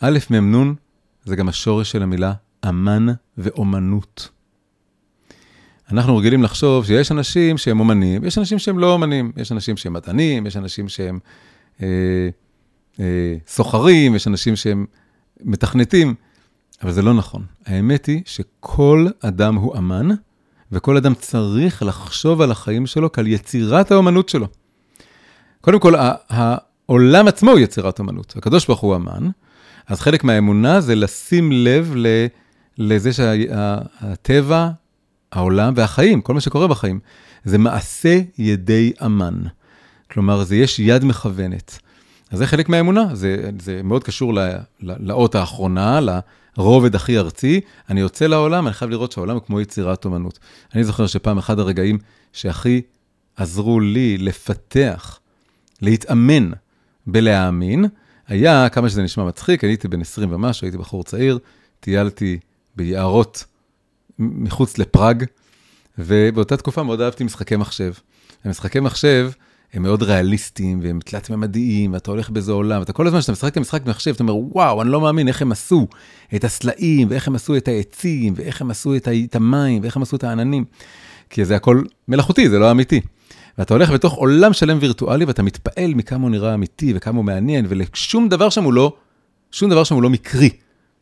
א' 0.00 0.18
מ' 0.30 0.56
נ', 0.56 0.74
זה 1.24 1.36
גם 1.36 1.48
השורש 1.48 1.90
של 1.90 2.02
המילה 2.02 2.32
אמן 2.68 3.06
ואומנות. 3.38 4.28
אנחנו 5.92 6.16
רגילים 6.16 6.42
לחשוב 6.42 6.84
שיש 6.84 7.12
אנשים 7.12 7.58
שהם 7.58 7.80
אומנים, 7.80 8.24
יש 8.24 8.38
אנשים 8.38 8.58
שהם 8.58 8.78
לא 8.78 8.92
אומנים, 8.92 9.32
יש 9.36 9.52
אנשים 9.52 9.76
שהם 9.76 9.92
מדענים, 9.92 10.46
יש 10.46 10.56
אנשים 10.56 10.88
שהם 10.88 11.18
אה, 11.82 11.86
אה, 13.00 13.34
סוחרים, 13.46 14.14
יש 14.14 14.26
אנשים 14.26 14.56
שהם 14.56 14.86
מתכנתים, 15.40 16.14
אבל 16.82 16.92
זה 16.92 17.02
לא 17.02 17.14
נכון. 17.14 17.44
האמת 17.66 18.06
היא 18.06 18.22
שכל 18.24 19.06
אדם 19.20 19.54
הוא 19.54 19.78
אמן, 19.78 20.08
וכל 20.72 20.96
אדם 20.96 21.14
צריך 21.14 21.82
לחשוב 21.82 22.40
על 22.40 22.50
החיים 22.50 22.86
שלו 22.86 23.12
כעל 23.12 23.26
יצירת 23.26 23.90
האומנות 23.90 24.28
שלו. 24.28 24.46
קודם 25.60 25.80
כל, 25.80 25.94
העולם 26.28 27.28
עצמו 27.28 27.50
הוא 27.50 27.58
יצירת 27.58 27.98
אומנות. 27.98 28.34
הקדוש 28.36 28.66
ברוך 28.66 28.80
הוא 28.80 28.96
אמן, 28.96 29.28
אז 29.86 30.00
חלק 30.00 30.24
מהאמונה 30.24 30.80
זה 30.80 30.94
לשים 30.94 31.52
לב 31.52 31.94
לזה 32.78 33.12
שהטבע, 33.12 34.70
העולם 35.32 35.72
והחיים, 35.76 36.20
כל 36.20 36.34
מה 36.34 36.40
שקורה 36.40 36.68
בחיים, 36.68 37.00
זה 37.44 37.58
מעשה 37.58 38.20
ידי 38.38 38.92
אמן. 39.04 39.42
כלומר, 40.10 40.44
זה 40.44 40.56
יש 40.56 40.78
יד 40.78 41.04
מכוונת. 41.04 41.78
אז 42.30 42.38
זה 42.38 42.46
חלק 42.46 42.68
מהאמונה, 42.68 43.14
זה, 43.14 43.50
זה 43.60 43.80
מאוד 43.84 44.04
קשור 44.04 44.32
לאות 44.80 45.34
האחרונה, 45.34 46.00
לרובד 46.58 46.94
הכי 46.94 47.18
ארצי. 47.18 47.60
אני 47.90 48.00
יוצא 48.00 48.26
לעולם, 48.26 48.66
אני 48.66 48.74
חייב 48.74 48.90
לראות 48.90 49.12
שהעולם 49.12 49.34
הוא 49.34 49.42
כמו 49.42 49.60
יצירת 49.60 50.04
אומנות. 50.04 50.38
אני 50.74 50.84
זוכר 50.84 51.06
שפעם 51.06 51.38
אחד 51.38 51.58
הרגעים 51.58 51.98
שהכי 52.32 52.82
עזרו 53.36 53.80
לי 53.80 54.18
לפתח, 54.18 55.18
להתאמן 55.82 56.50
בלהאמין, 57.06 57.84
היה, 58.28 58.68
כמה 58.68 58.88
שזה 58.88 59.02
נשמע 59.02 59.24
מצחיק, 59.24 59.64
הייתי 59.64 59.88
בן 59.88 60.00
20 60.00 60.32
ומשהו, 60.32 60.64
הייתי 60.64 60.78
בחור 60.78 61.04
צעיר, 61.04 61.38
טיילתי 61.80 62.38
ביערות 62.76 63.44
מחוץ 64.18 64.78
לפראג, 64.78 65.24
ובאותה 65.98 66.56
תקופה 66.56 66.82
מאוד 66.82 67.00
אהבתי 67.00 67.24
משחקי 67.24 67.56
מחשב. 67.56 67.92
ומשחקי 68.44 68.80
מחשב 68.80 69.30
הם 69.72 69.82
מאוד 69.82 70.02
ריאליסטיים, 70.02 70.80
והם 70.82 71.00
תלת-ממדיים, 71.04 71.92
ואתה 71.92 72.10
הולך 72.10 72.30
באיזה 72.30 72.52
עולם, 72.52 72.80
ואתה 72.80 72.92
כל 72.92 73.06
הזמן 73.06 73.18
כשאתה 73.18 73.32
משחק 73.32 73.56
במשחק 73.56 73.86
מחשב, 73.86 74.10
אתה 74.14 74.22
אומר, 74.22 74.36
וואו, 74.36 74.82
אני 74.82 74.90
לא 74.90 75.00
מאמין 75.00 75.28
איך 75.28 75.42
הם 75.42 75.52
עשו 75.52 75.86
את 76.34 76.44
הסלעים, 76.44 77.08
ואיך 77.10 77.28
הם 77.28 77.34
עשו 77.34 77.56
את 77.56 77.68
העצים, 77.68 78.34
ואיך 78.36 78.60
הם 78.60 78.70
עשו 78.70 78.94
את 78.96 79.36
המים, 79.36 79.82
ואיך 79.82 79.96
הם 79.96 80.02
עשו 80.02 80.16
את 80.16 80.24
העננים. 80.24 80.64
כי 81.30 81.44
זה 81.44 81.56
הכל 81.56 81.82
מלאכותי, 82.08 82.48
זה 82.48 82.58
לא 82.58 82.70
אמיתי. 82.70 83.00
ואתה 83.58 83.74
הולך 83.74 83.90
בתוך 83.90 84.14
עולם 84.14 84.52
שלם 84.52 84.78
וירטואלי, 84.80 85.24
ואתה 85.24 85.42
מתפעל 85.42 85.94
מכמה 85.94 86.22
הוא 86.22 86.30
נראה 86.30 86.54
אמיתי, 86.54 86.92
וכמה 86.96 87.16
הוא 87.16 87.24
מעניין, 87.24 87.66
ושום 87.68 88.28
דבר 88.28 88.50
שם 88.50 88.64
הוא 88.64 88.72
לא, 88.72 88.92
שום 89.50 89.70
דבר 89.70 89.84
שם 89.84 89.94
הוא 89.94 90.02
לא 90.02 90.10
מקרי. 90.10 90.50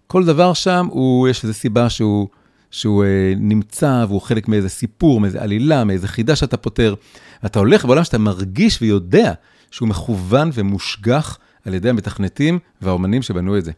כל 0.06 0.24
דבר 0.24 0.52
שם, 0.52 0.86
הוא, 0.90 1.28
יש 1.28 1.44
איזו 1.44 1.54
סיבה 1.54 1.90
שהוא, 1.90 2.28
שהוא 2.70 3.04
אה, 3.04 3.32
נמצא, 3.36 4.04
והוא 4.08 4.20
חלק 4.20 4.48
מאיזה 4.48 4.68
סיפור, 4.68 5.20
מאיזה 5.20 5.42
עלילה, 5.42 5.84
מאיזה 5.84 6.08
חידה 6.08 6.36
שאתה 6.36 6.56
פותר. 6.56 6.94
ואתה 7.42 7.58
הולך 7.58 7.84
בעולם 7.84 8.04
שאתה 8.04 8.18
מרגיש 8.18 8.82
ויודע 8.82 9.32
שהוא 9.70 9.88
מכוון 9.88 10.50
ומושגח 10.54 11.38
על 11.64 11.74
ידי 11.74 11.88
המתכנתים 11.88 12.58
והאומנים 12.82 13.22
שבנו 13.22 13.58
את 13.58 13.64
זה. 13.64 13.72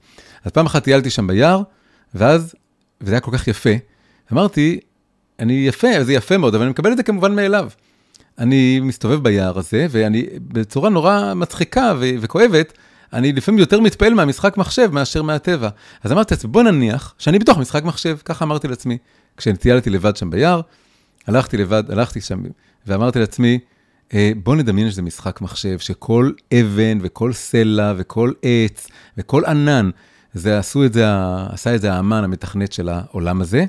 אז 0.44 0.52
פעם 0.52 0.66
אחת 0.66 0.84
טיילתי 0.84 1.10
שם 1.10 1.26
ביער, 1.26 1.62
ואז, 2.14 2.54
וזה 3.00 3.12
היה 3.12 3.20
כל 3.20 3.30
כך 3.38 3.48
יפה, 3.48 3.70
אמרתי, 4.32 4.80
אני 5.38 5.52
יפה, 5.52 5.88
זה 6.02 6.12
יפה 6.12 6.38
מאוד, 6.38 6.54
אבל 6.54 6.62
אני 6.62 6.70
מקבל 6.70 6.92
את 6.92 6.96
זה 6.96 7.02
כמובן 7.02 7.34
מאליו. 7.34 7.68
אני 8.38 8.80
מסתובב 8.80 9.22
ביער 9.22 9.58
הזה, 9.58 9.86
ואני 9.90 10.26
בצורה 10.38 10.90
נורא 10.90 11.34
מצחיקה 11.34 11.94
ו- 12.00 12.10
וכואבת, 12.20 12.72
אני 13.12 13.32
לפעמים 13.32 13.58
יותר 13.58 13.80
מתפעל 13.80 14.14
מהמשחק 14.14 14.56
מחשב 14.56 14.90
מאשר 14.92 15.22
מהטבע. 15.22 15.68
אז 16.02 16.12
אמרתי 16.12 16.34
לעצמי, 16.34 16.50
בוא 16.50 16.62
נניח 16.62 17.14
שאני 17.18 17.38
בתוך 17.38 17.58
משחק 17.58 17.84
מחשב, 17.84 18.16
ככה 18.24 18.44
אמרתי 18.44 18.68
לעצמי. 18.68 18.98
כשטיילתי 19.36 19.90
לבד 19.90 20.16
שם 20.16 20.30
ביער, 20.30 20.60
הלכתי 21.26 21.56
לבד, 21.56 21.90
הלכתי 21.90 22.20
שם 22.20 22.42
ואמרתי 22.86 23.18
לעצמי, 23.18 23.58
אה, 24.14 24.32
בוא 24.42 24.56
נדמיין 24.56 24.90
שזה 24.90 25.02
משחק 25.02 25.40
מחשב, 25.40 25.78
שכל 25.78 26.32
אבן 26.54 26.98
וכל 27.00 27.32
סלע 27.32 27.92
וכל 27.96 28.32
עץ 28.42 28.88
וכל 29.18 29.44
ענן, 29.44 29.90
זה 30.34 30.58
עשו 30.58 30.84
את 30.84 30.92
זה, 30.92 31.04
עשה 31.48 31.74
את 31.74 31.80
זה 31.80 31.92
האמן 31.92 32.24
המתכנת 32.24 32.72
של 32.72 32.88
העולם 32.88 33.40
הזה. 33.40 33.64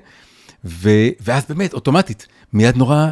ו, 0.65 0.89
ואז 1.21 1.43
באמת, 1.49 1.73
אוטומטית, 1.73 2.27
מיד 2.53 2.77
נורא 2.77 3.07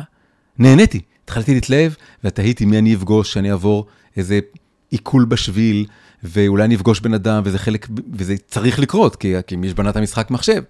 נהניתי. 0.60 1.02
התחלתי 1.24 1.54
להתלהב, 1.54 1.92
ותהיתי 2.24 2.66
מי 2.66 2.78
אני 2.78 2.96
אפגוש, 2.96 3.34
שאני 3.34 3.52
אעבור 3.52 3.86
איזה 4.18 4.40
עיכול 4.90 5.26
בשביל, 5.26 5.86
ואולי 6.24 6.64
אני 6.64 6.76
אפגוש 6.76 7.00
בן 7.00 7.14
אדם, 7.14 7.42
וזה 7.46 7.60
חלק, 7.60 7.88
וזה 8.14 8.36
צריך 8.48 8.80
לקרות, 8.80 9.16
כי, 9.16 9.34
כי 9.48 9.56
מי 9.56 9.70
שבנה 9.70 9.90
את 9.90 9.96
המשחק 9.96 10.32
מחשב, 10.32 10.62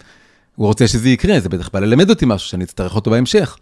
הוא 0.55 0.67
רוצה 0.67 0.87
שזה 0.87 1.09
יקרה, 1.09 1.39
זה 1.39 1.49
בטח 1.49 1.69
בא 1.73 1.79
ללמד 1.79 2.09
אותי 2.09 2.25
משהו, 2.27 2.49
שאני 2.49 2.63
אצטרך 2.63 2.95
אותו 2.95 3.11
בהמשך. 3.11 3.57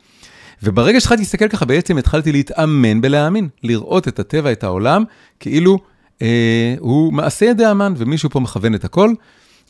וברגע 0.64 1.00
שהתחלתי 1.00 1.22
להסתכל 1.22 1.48
ככה, 1.48 1.66
בעצם 1.66 1.98
התחלתי 1.98 2.32
להתאמן 2.32 3.02
בלהאמין, 3.02 3.50
לראות 3.64 4.08
את 4.08 4.20
הטבע, 4.20 4.52
את 4.52 4.64
העולם, 4.64 5.04
כאילו 5.40 5.80
אה, 6.22 6.76
הוא 6.80 7.14
מעשה 7.14 7.46
ידי 7.46 7.66
האמן, 7.66 7.94
ומישהו 7.98 8.30
פה 8.30 8.40
מכוון 8.40 8.76
את 8.76 8.86
הכל, 8.86 9.14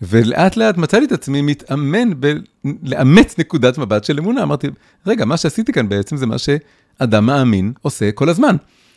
ולאט 0.02 0.58
לאט 0.58 0.78
מצאתי 0.78 1.06
את 1.06 1.12
עצמי 1.12 1.42
מתאמן 1.42 2.10
בלאמץ 2.64 3.36
נקודת 3.38 3.78
מבט 3.78 4.04
של 4.04 4.20
אמונה. 4.20 4.44
אמרתי, 4.44 4.68
רגע, 5.06 5.26
מה 5.26 5.38
שעשיתי 5.38 5.74
כאן 5.74 5.90
בעצם 5.90 6.18
זה 6.18 6.26
מה 6.26 6.38
שאדם 6.38 7.26
מאמין 7.26 7.74
עושה 7.82 8.12
כל 8.12 8.30
הזמן. 8.30 8.56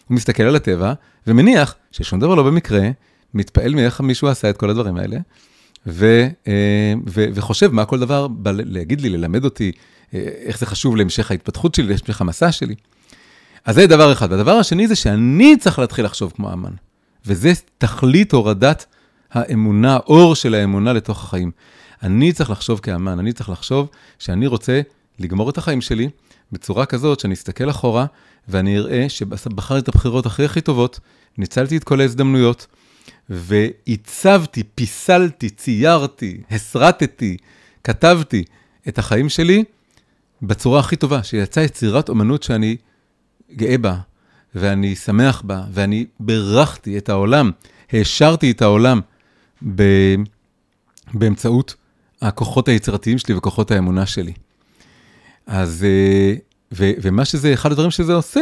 הוא 0.09 0.15
מסתכל 0.17 0.43
על 0.43 0.57
הטבע 0.57 0.93
ומניח 1.27 1.75
ששום 1.93 2.21
דבר 2.21 2.35
לא 2.35 2.43
במקרה, 2.43 2.89
מתפעל 3.35 3.75
מאיך 3.75 4.01
מישהו 4.01 4.29
עשה 4.29 4.51
את 4.51 4.57
כל 4.57 4.71
הדברים 4.71 4.97
האלה, 4.97 5.17
ו, 5.87 6.27
אה, 6.49 6.95
ו, 7.09 7.25
וחושב 7.35 7.73
מה 7.73 7.85
כל 7.85 7.99
דבר 7.99 8.29
בא 8.29 8.51
להגיד 8.55 9.01
לי, 9.01 9.09
ללמד 9.09 9.45
אותי, 9.45 9.73
אה, 10.15 10.21
איך 10.45 10.59
זה 10.59 10.67
חשוב 10.67 10.97
להמשך 10.97 11.31
ההתפתחות 11.31 11.75
שלי, 11.75 11.87
להמשך 11.87 12.21
המסע 12.21 12.53
שלי. 12.53 12.75
אז 13.65 13.75
זה 13.75 13.87
דבר 13.87 14.13
אחד. 14.13 14.33
והדבר 14.33 14.53
השני 14.53 14.89
זה 14.89 14.97
שאני 14.97 15.57
צריך 15.61 15.79
להתחיל 15.79 16.05
לחשוב 16.05 16.33
כמו 16.37 16.53
אמן. 16.53 16.73
וזה 17.27 17.53
תכלית 17.79 18.33
הורדת 18.33 18.87
האמונה, 19.33 19.97
אור 19.97 20.35
של 20.35 20.55
האמונה 20.55 20.93
לתוך 20.93 21.25
החיים. 21.25 21.51
אני 22.03 22.33
צריך 22.33 22.51
לחשוב 22.51 22.81
כאמן, 22.81 23.19
אני 23.19 23.33
צריך 23.33 23.51
לחשוב 23.51 23.89
שאני 24.19 24.47
רוצה 24.47 24.81
לגמור 25.19 25.51
את 25.51 25.59
החיים 25.59 25.81
שלי 25.81 26.09
בצורה 26.53 26.87
כזאת 26.87 27.21
שאני 27.21 27.35
אסתכל 27.35 27.71
אחורה 27.71 28.07
ואני 28.49 28.79
אראה 28.79 29.09
שבחרתי 29.09 29.81
את 29.81 29.89
הבחירות 29.89 30.27
הכי 30.27 30.45
הכי 30.45 30.61
טובות, 30.61 31.01
ניצלתי 31.39 31.77
את 31.77 31.85
כל 31.85 32.01
ההזדמנויות, 32.01 32.67
ועיצבתי, 33.31 34.63
פיסלתי, 34.75 35.51
ציירתי, 35.51 36.41
הסרטתי, 36.51 37.37
כתבתי 37.85 38.45
את 38.89 38.99
החיים 38.99 39.29
שלי 39.29 39.65
בצורה 40.43 40.81
הכי 40.81 40.97
טובה, 40.97 41.23
שיצאה 41.23 41.65
יצירת 41.65 42.09
אומנות 42.09 42.43
שאני 42.43 42.77
גאה 43.57 43.79
בה, 43.79 43.97
ואני 44.55 44.97
שמח 44.97 45.43
בה, 45.43 45.65
ואני 45.73 46.07
בירכתי 46.21 46.99
את 46.99 47.09
העולם, 47.09 47.51
העשרתי 47.93 48.51
את 48.51 48.63
העולם 48.63 49.01
ב... 49.75 49.83
באמצעות 51.15 51.75
הכוחות 52.23 52.69
היצירתיים 52.69 53.19
שלי 53.19 53.35
וכוחות 53.35 53.71
האמונה 53.71 54.07
שלי. 54.07 54.33
אז, 55.47 55.85
אה, 55.85 56.35
ו, 56.73 56.91
ומה 57.03 57.25
שזה, 57.25 57.55
אחד 57.55 57.73
הדברים 57.73 57.91
שזה 57.91 58.15
עושה, 58.15 58.41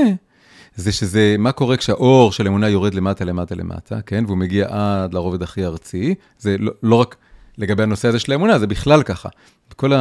זה 0.81 0.93
שזה, 0.93 1.37
מה 1.39 1.53
קורה 1.53 1.77
כשהאור 1.77 2.33
של 2.33 2.47
אמונה 2.47 2.69
יורד 2.69 2.95
למטה, 2.95 3.25
למטה, 3.25 3.55
למטה, 3.55 4.01
כן? 4.03 4.25
והוא 4.27 4.39
מגיע 4.39 4.67
עד 4.71 5.15
לרובד 5.15 5.43
הכי 5.43 5.65
ארצי. 5.65 6.15
זה 6.39 6.57
לא, 6.59 6.73
לא 6.83 6.97
רק 6.97 7.17
לגבי 7.59 7.83
הנושא 7.83 8.09
הזה 8.09 8.19
של 8.19 8.33
האמונה, 8.33 8.59
זה 8.59 8.67
בכלל 8.67 9.03
ככה. 9.03 9.29
כל 9.77 9.93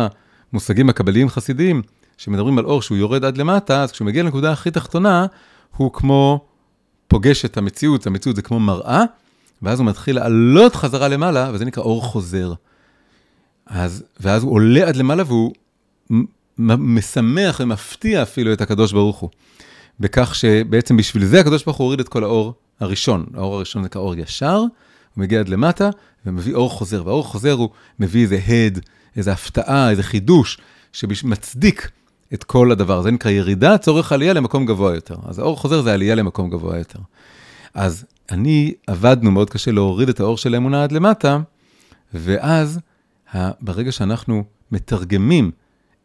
המושגים 0.53 0.89
הקבליים 0.89 1.29
חסידיים, 1.29 1.81
שמדברים 2.17 2.57
על 2.57 2.65
אור 2.65 2.81
שהוא 2.81 2.97
יורד 2.97 3.25
עד 3.25 3.37
למטה, 3.37 3.83
אז 3.83 3.91
כשהוא 3.91 4.05
מגיע 4.05 4.23
לנקודה 4.23 4.51
הכי 4.51 4.71
תחתונה, 4.71 5.25
הוא 5.77 5.93
כמו 5.93 6.45
פוגש 7.07 7.45
את 7.45 7.57
המציאות, 7.57 8.07
המציאות 8.07 8.35
זה 8.35 8.41
כמו 8.41 8.59
מראה, 8.59 9.03
ואז 9.61 9.79
הוא 9.79 9.87
מתחיל 9.87 10.15
לעלות 10.15 10.75
חזרה 10.75 11.07
למעלה, 11.07 11.49
וזה 11.53 11.65
נקרא 11.65 11.83
אור 11.83 12.03
חוזר. 12.03 12.53
אז, 13.65 14.03
ואז 14.19 14.43
הוא 14.43 14.53
עולה 14.53 14.87
עד 14.87 14.95
למעלה 14.95 15.23
והוא 15.27 15.53
משמח 16.57 17.59
ומפתיע 17.63 18.23
אפילו 18.23 18.53
את 18.53 18.61
הקדוש 18.61 18.91
ברוך 18.91 19.17
הוא. 19.17 19.29
בכך 19.99 20.35
שבעצם 20.35 20.97
בשביל 20.97 21.25
זה 21.25 21.39
הקדוש 21.39 21.63
ברוך 21.63 21.77
הוא 21.77 21.85
הוריד 21.85 21.99
את 21.99 22.09
כל 22.09 22.23
האור 22.23 22.53
הראשון. 22.79 23.25
האור 23.33 23.55
הראשון 23.55 23.83
זה 23.83 23.89
כאור 23.89 24.15
ישר, 24.15 24.57
הוא 24.57 24.69
מגיע 25.17 25.39
עד 25.39 25.49
למטה 25.49 25.89
ומביא 26.25 26.53
אור 26.53 26.69
חוזר, 26.69 27.05
והאור 27.05 27.23
חוזר 27.23 27.51
הוא 27.51 27.69
מביא 27.99 28.21
איזה 28.21 28.39
הד, 28.47 28.79
איזה 29.15 29.31
הפתעה, 29.31 29.89
איזה 29.89 30.03
חידוש, 30.03 30.57
שמצדיק 30.91 31.91
את 32.33 32.43
כל 32.43 32.71
הדבר. 32.71 33.01
זה 33.01 33.11
נקרא 33.11 33.31
ירידה, 33.31 33.77
צורך 33.77 34.11
עלייה 34.11 34.33
למקום 34.33 34.65
גבוה 34.65 34.95
יותר. 34.95 35.15
אז 35.25 35.39
האור 35.39 35.57
חוזר 35.57 35.81
זה 35.81 35.93
עלייה 35.93 36.15
למקום 36.15 36.49
גבוה 36.49 36.77
יותר. 36.77 36.99
אז 37.73 38.05
אני, 38.31 38.73
עבדנו 38.87 39.31
מאוד 39.31 39.49
קשה 39.49 39.71
להוריד 39.71 40.09
את 40.09 40.19
האור 40.19 40.37
של 40.37 40.53
האמונה 40.53 40.83
עד 40.83 40.91
למטה, 40.91 41.39
ואז 42.13 42.79
ברגע 43.61 43.91
שאנחנו 43.91 44.43
מתרגמים 44.71 45.51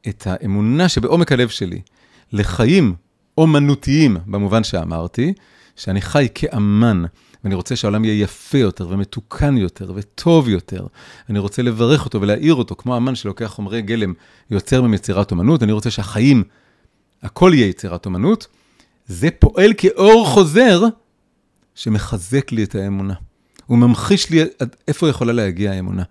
את 0.09 0.27
האמונה 0.27 0.89
שבעומק 0.89 1.33
הלב 1.33 1.49
שלי 1.49 1.81
לחיים 2.33 2.95
אומנותיים, 3.39 4.17
במובן 4.27 4.65
שאמרתי, 4.65 5.33
שאני 5.77 6.01
חי 6.01 6.29
כאמן, 6.35 7.05
ואני 7.45 7.55
רוצה 7.55 7.77
שהעולם 7.77 8.05
יהיה 8.05 8.23
יפה 8.23 8.59
יותר 8.59 8.89
ומתוקן 8.89 9.57
יותר 9.57 9.93
וטוב 9.95 10.49
יותר. 10.49 10.87
אני 11.31 11.39
רוצה 11.39 11.63
לברך 11.63 12.05
אותו 12.05 12.21
ולהעיר 12.21 12.55
אותו, 12.55 12.77
כמו 12.77 12.97
אמן 12.97 13.15
שלוקח 13.15 13.47
חומרי 13.47 13.83
גלם, 13.83 14.13
יוצר 14.51 14.83
מהם 14.83 14.95
יצירת 14.95 15.31
אומנות, 15.31 15.63
אני 15.63 15.73
רוצה 15.73 15.91
שהחיים 15.91 16.45
הכל 17.23 17.51
יהיה 17.55 17.67
יצירת 17.67 18.07
אומנות, 18.07 18.47
זה 19.07 19.29
פועל 19.39 19.73
כאור 19.77 20.27
חוזר 20.27 20.83
שמחזק 21.75 22.53
לי 22.53 22.65
את 22.65 22.75
האמונה. 22.75 23.15
הוא 23.67 23.79
ממחיש 23.79 24.31
לי 24.31 24.41
עד 24.59 24.77
איפה 24.89 25.09
יכולה 25.09 25.33
להגיע 25.33 25.73
האמונה. 25.73 26.03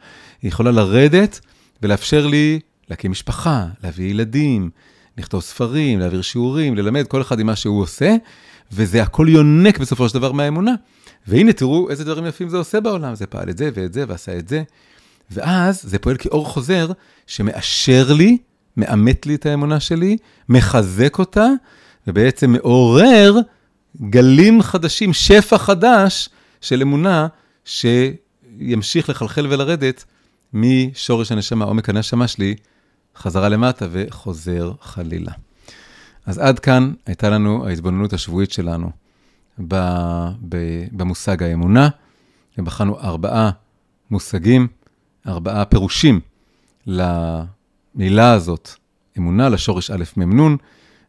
היא 0.42 0.50
יכולה 0.50 0.72
לרדת 0.72 1.40
ולאפשר 1.82 2.28
לי 2.28 2.60
להקים 2.90 3.12
משפחה, 3.12 3.66
להביא 3.84 4.10
ילדים, 4.10 4.70
לכתוב 5.18 5.42
ספרים, 5.42 6.00
להעביר 6.00 6.22
שיעורים, 6.22 6.76
ללמד, 6.76 7.08
כל 7.08 7.22
אחד 7.22 7.40
עם 7.40 7.48
מה 7.48 7.56
שהוא 7.56 7.82
עושה, 7.82 8.16
וזה 8.72 9.04
הכל 9.04 9.28
יונק 9.30 9.78
בסופו 9.78 10.10
של 10.10 10.14
דבר 10.14 10.32
מהאמונה. 10.32 10.74
והנה, 11.28 11.54
תראו 11.54 11.90
איזה 11.90 12.04
דברים 12.04 12.26
יפים 12.26 12.50
זה 12.50 12.58
עושה 12.58 12.80
בעולם, 12.80 13.16
זה 13.16 13.28
פעל 13.28 13.50
את 13.50 13.58
זה 13.58 13.70
ואת 13.74 13.94
זה 13.94 14.06
ועשה 14.08 14.38
את 14.38 14.48
זה. 14.48 14.64
ואז 15.32 15.82
זה 15.84 16.00
פועל 16.00 16.18
כאור 16.18 16.46
חוזר 16.46 16.92
שמאשר 17.28 18.14
לי, 18.14 18.38
מאמת 18.78 19.26
לי 19.26 19.36
את 19.36 19.46
האמונה 19.46 19.80
שלי, 19.80 20.18
מחזק 20.50 21.20
אותה, 21.20 21.48
ובעצם 22.08 22.52
מעורר 22.52 23.36
גלים 24.02 24.62
חדשים, 24.62 25.14
שפע 25.14 25.58
חדש 25.58 26.30
של 26.62 26.82
אמונה, 26.82 27.28
שימשיך 27.66 29.10
לחלחל 29.10 29.48
ולרדת 29.50 30.04
משורש 30.54 31.32
הנשמה, 31.32 31.66
עומק 31.66 31.90
הנשמה 31.90 32.28
שלי, 32.28 32.56
חזרה 33.18 33.50
למטה 33.50 33.88
וחוזר 33.92 34.72
חלילה. 34.82 35.32
אז 36.26 36.38
עד 36.38 36.60
כאן 36.60 36.94
הייתה 37.06 37.30
לנו 37.30 37.68
ההתבוננות 37.68 38.14
השבועית 38.14 38.52
שלנו 38.52 38.92
במושג 40.92 41.44
האמונה, 41.44 41.90
ובחנו 42.58 43.00
ארבעה 43.00 43.52
מושגים, 44.12 44.68
ארבעה 45.28 45.66
פירושים 45.66 46.20
למילה 46.88 48.34
הזאת, 48.34 48.70
אמונה, 49.18 49.50
לשורש 49.50 49.92
א' 49.92 50.04
מ' 50.18 50.42
נ', 50.42 50.58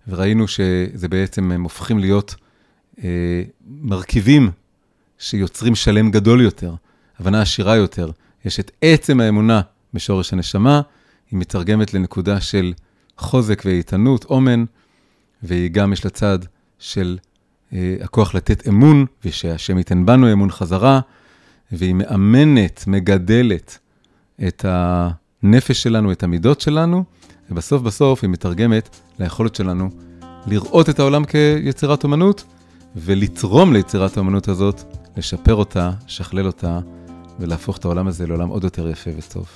וראינו 0.09 0.49
שזה 0.49 1.09
בעצם, 1.09 1.53
הם 1.53 1.63
הופכים 1.63 1.99
להיות 1.99 2.35
אה, 3.05 3.43
מרכיבים 3.67 4.51
שיוצרים 5.19 5.75
שלם 5.75 6.11
גדול 6.11 6.41
יותר, 6.41 6.75
הבנה 7.19 7.43
עשירה 7.43 7.77
יותר. 7.77 8.11
יש 8.45 8.61
את 8.61 8.71
עצם 8.83 9.21
האמונה 9.21 9.61
בשורש 9.95 10.33
הנשמה, 10.33 10.81
היא 11.31 11.39
מתרגמת 11.39 11.95
לנקודה 11.95 12.41
של 12.41 12.73
חוזק 13.19 13.63
ואיתנות, 13.65 14.25
אומן, 14.25 14.65
והיא 15.43 15.71
גם 15.71 15.93
יש 15.93 16.05
לה 16.05 16.11
צד 16.11 16.39
של 16.79 17.19
אה, 17.73 17.97
הכוח 18.01 18.35
לתת 18.35 18.69
אמון, 18.69 19.07
ושהשם 19.25 19.79
ייתן 19.79 20.07
בנו 20.07 20.33
אמון 20.33 20.51
חזרה, 20.51 21.01
והיא 21.73 21.95
מאמנת, 21.95 22.85
מגדלת 22.87 23.79
את 24.47 24.65
הנפש 24.69 25.83
שלנו, 25.83 26.13
את 26.13 26.23
המידות 26.23 26.61
שלנו, 26.61 27.05
ובסוף 27.51 27.83
בסוף 27.83 28.23
היא 28.23 28.31
מתרגמת 28.31 29.01
ליכולת 29.19 29.55
שלנו 29.55 29.91
לראות 30.47 30.89
את 30.89 30.99
העולם 30.99 31.25
כיצירת 31.25 32.05
אומנות, 32.05 32.45
ולתרום 32.97 33.73
ליצירת 33.73 34.17
האומנות 34.17 34.49
הזאת, 34.49 34.83
לשפר 35.17 35.55
אותה, 35.55 35.91
לשכלל 36.07 36.47
אותה, 36.47 36.81
ולהפוך 37.41 37.77
את 37.77 37.85
העולם 37.85 38.07
הזה 38.07 38.27
לעולם 38.27 38.49
עוד 38.49 38.65
יותר 38.65 38.89
יפה 38.89 39.11
וטוב. 39.19 39.47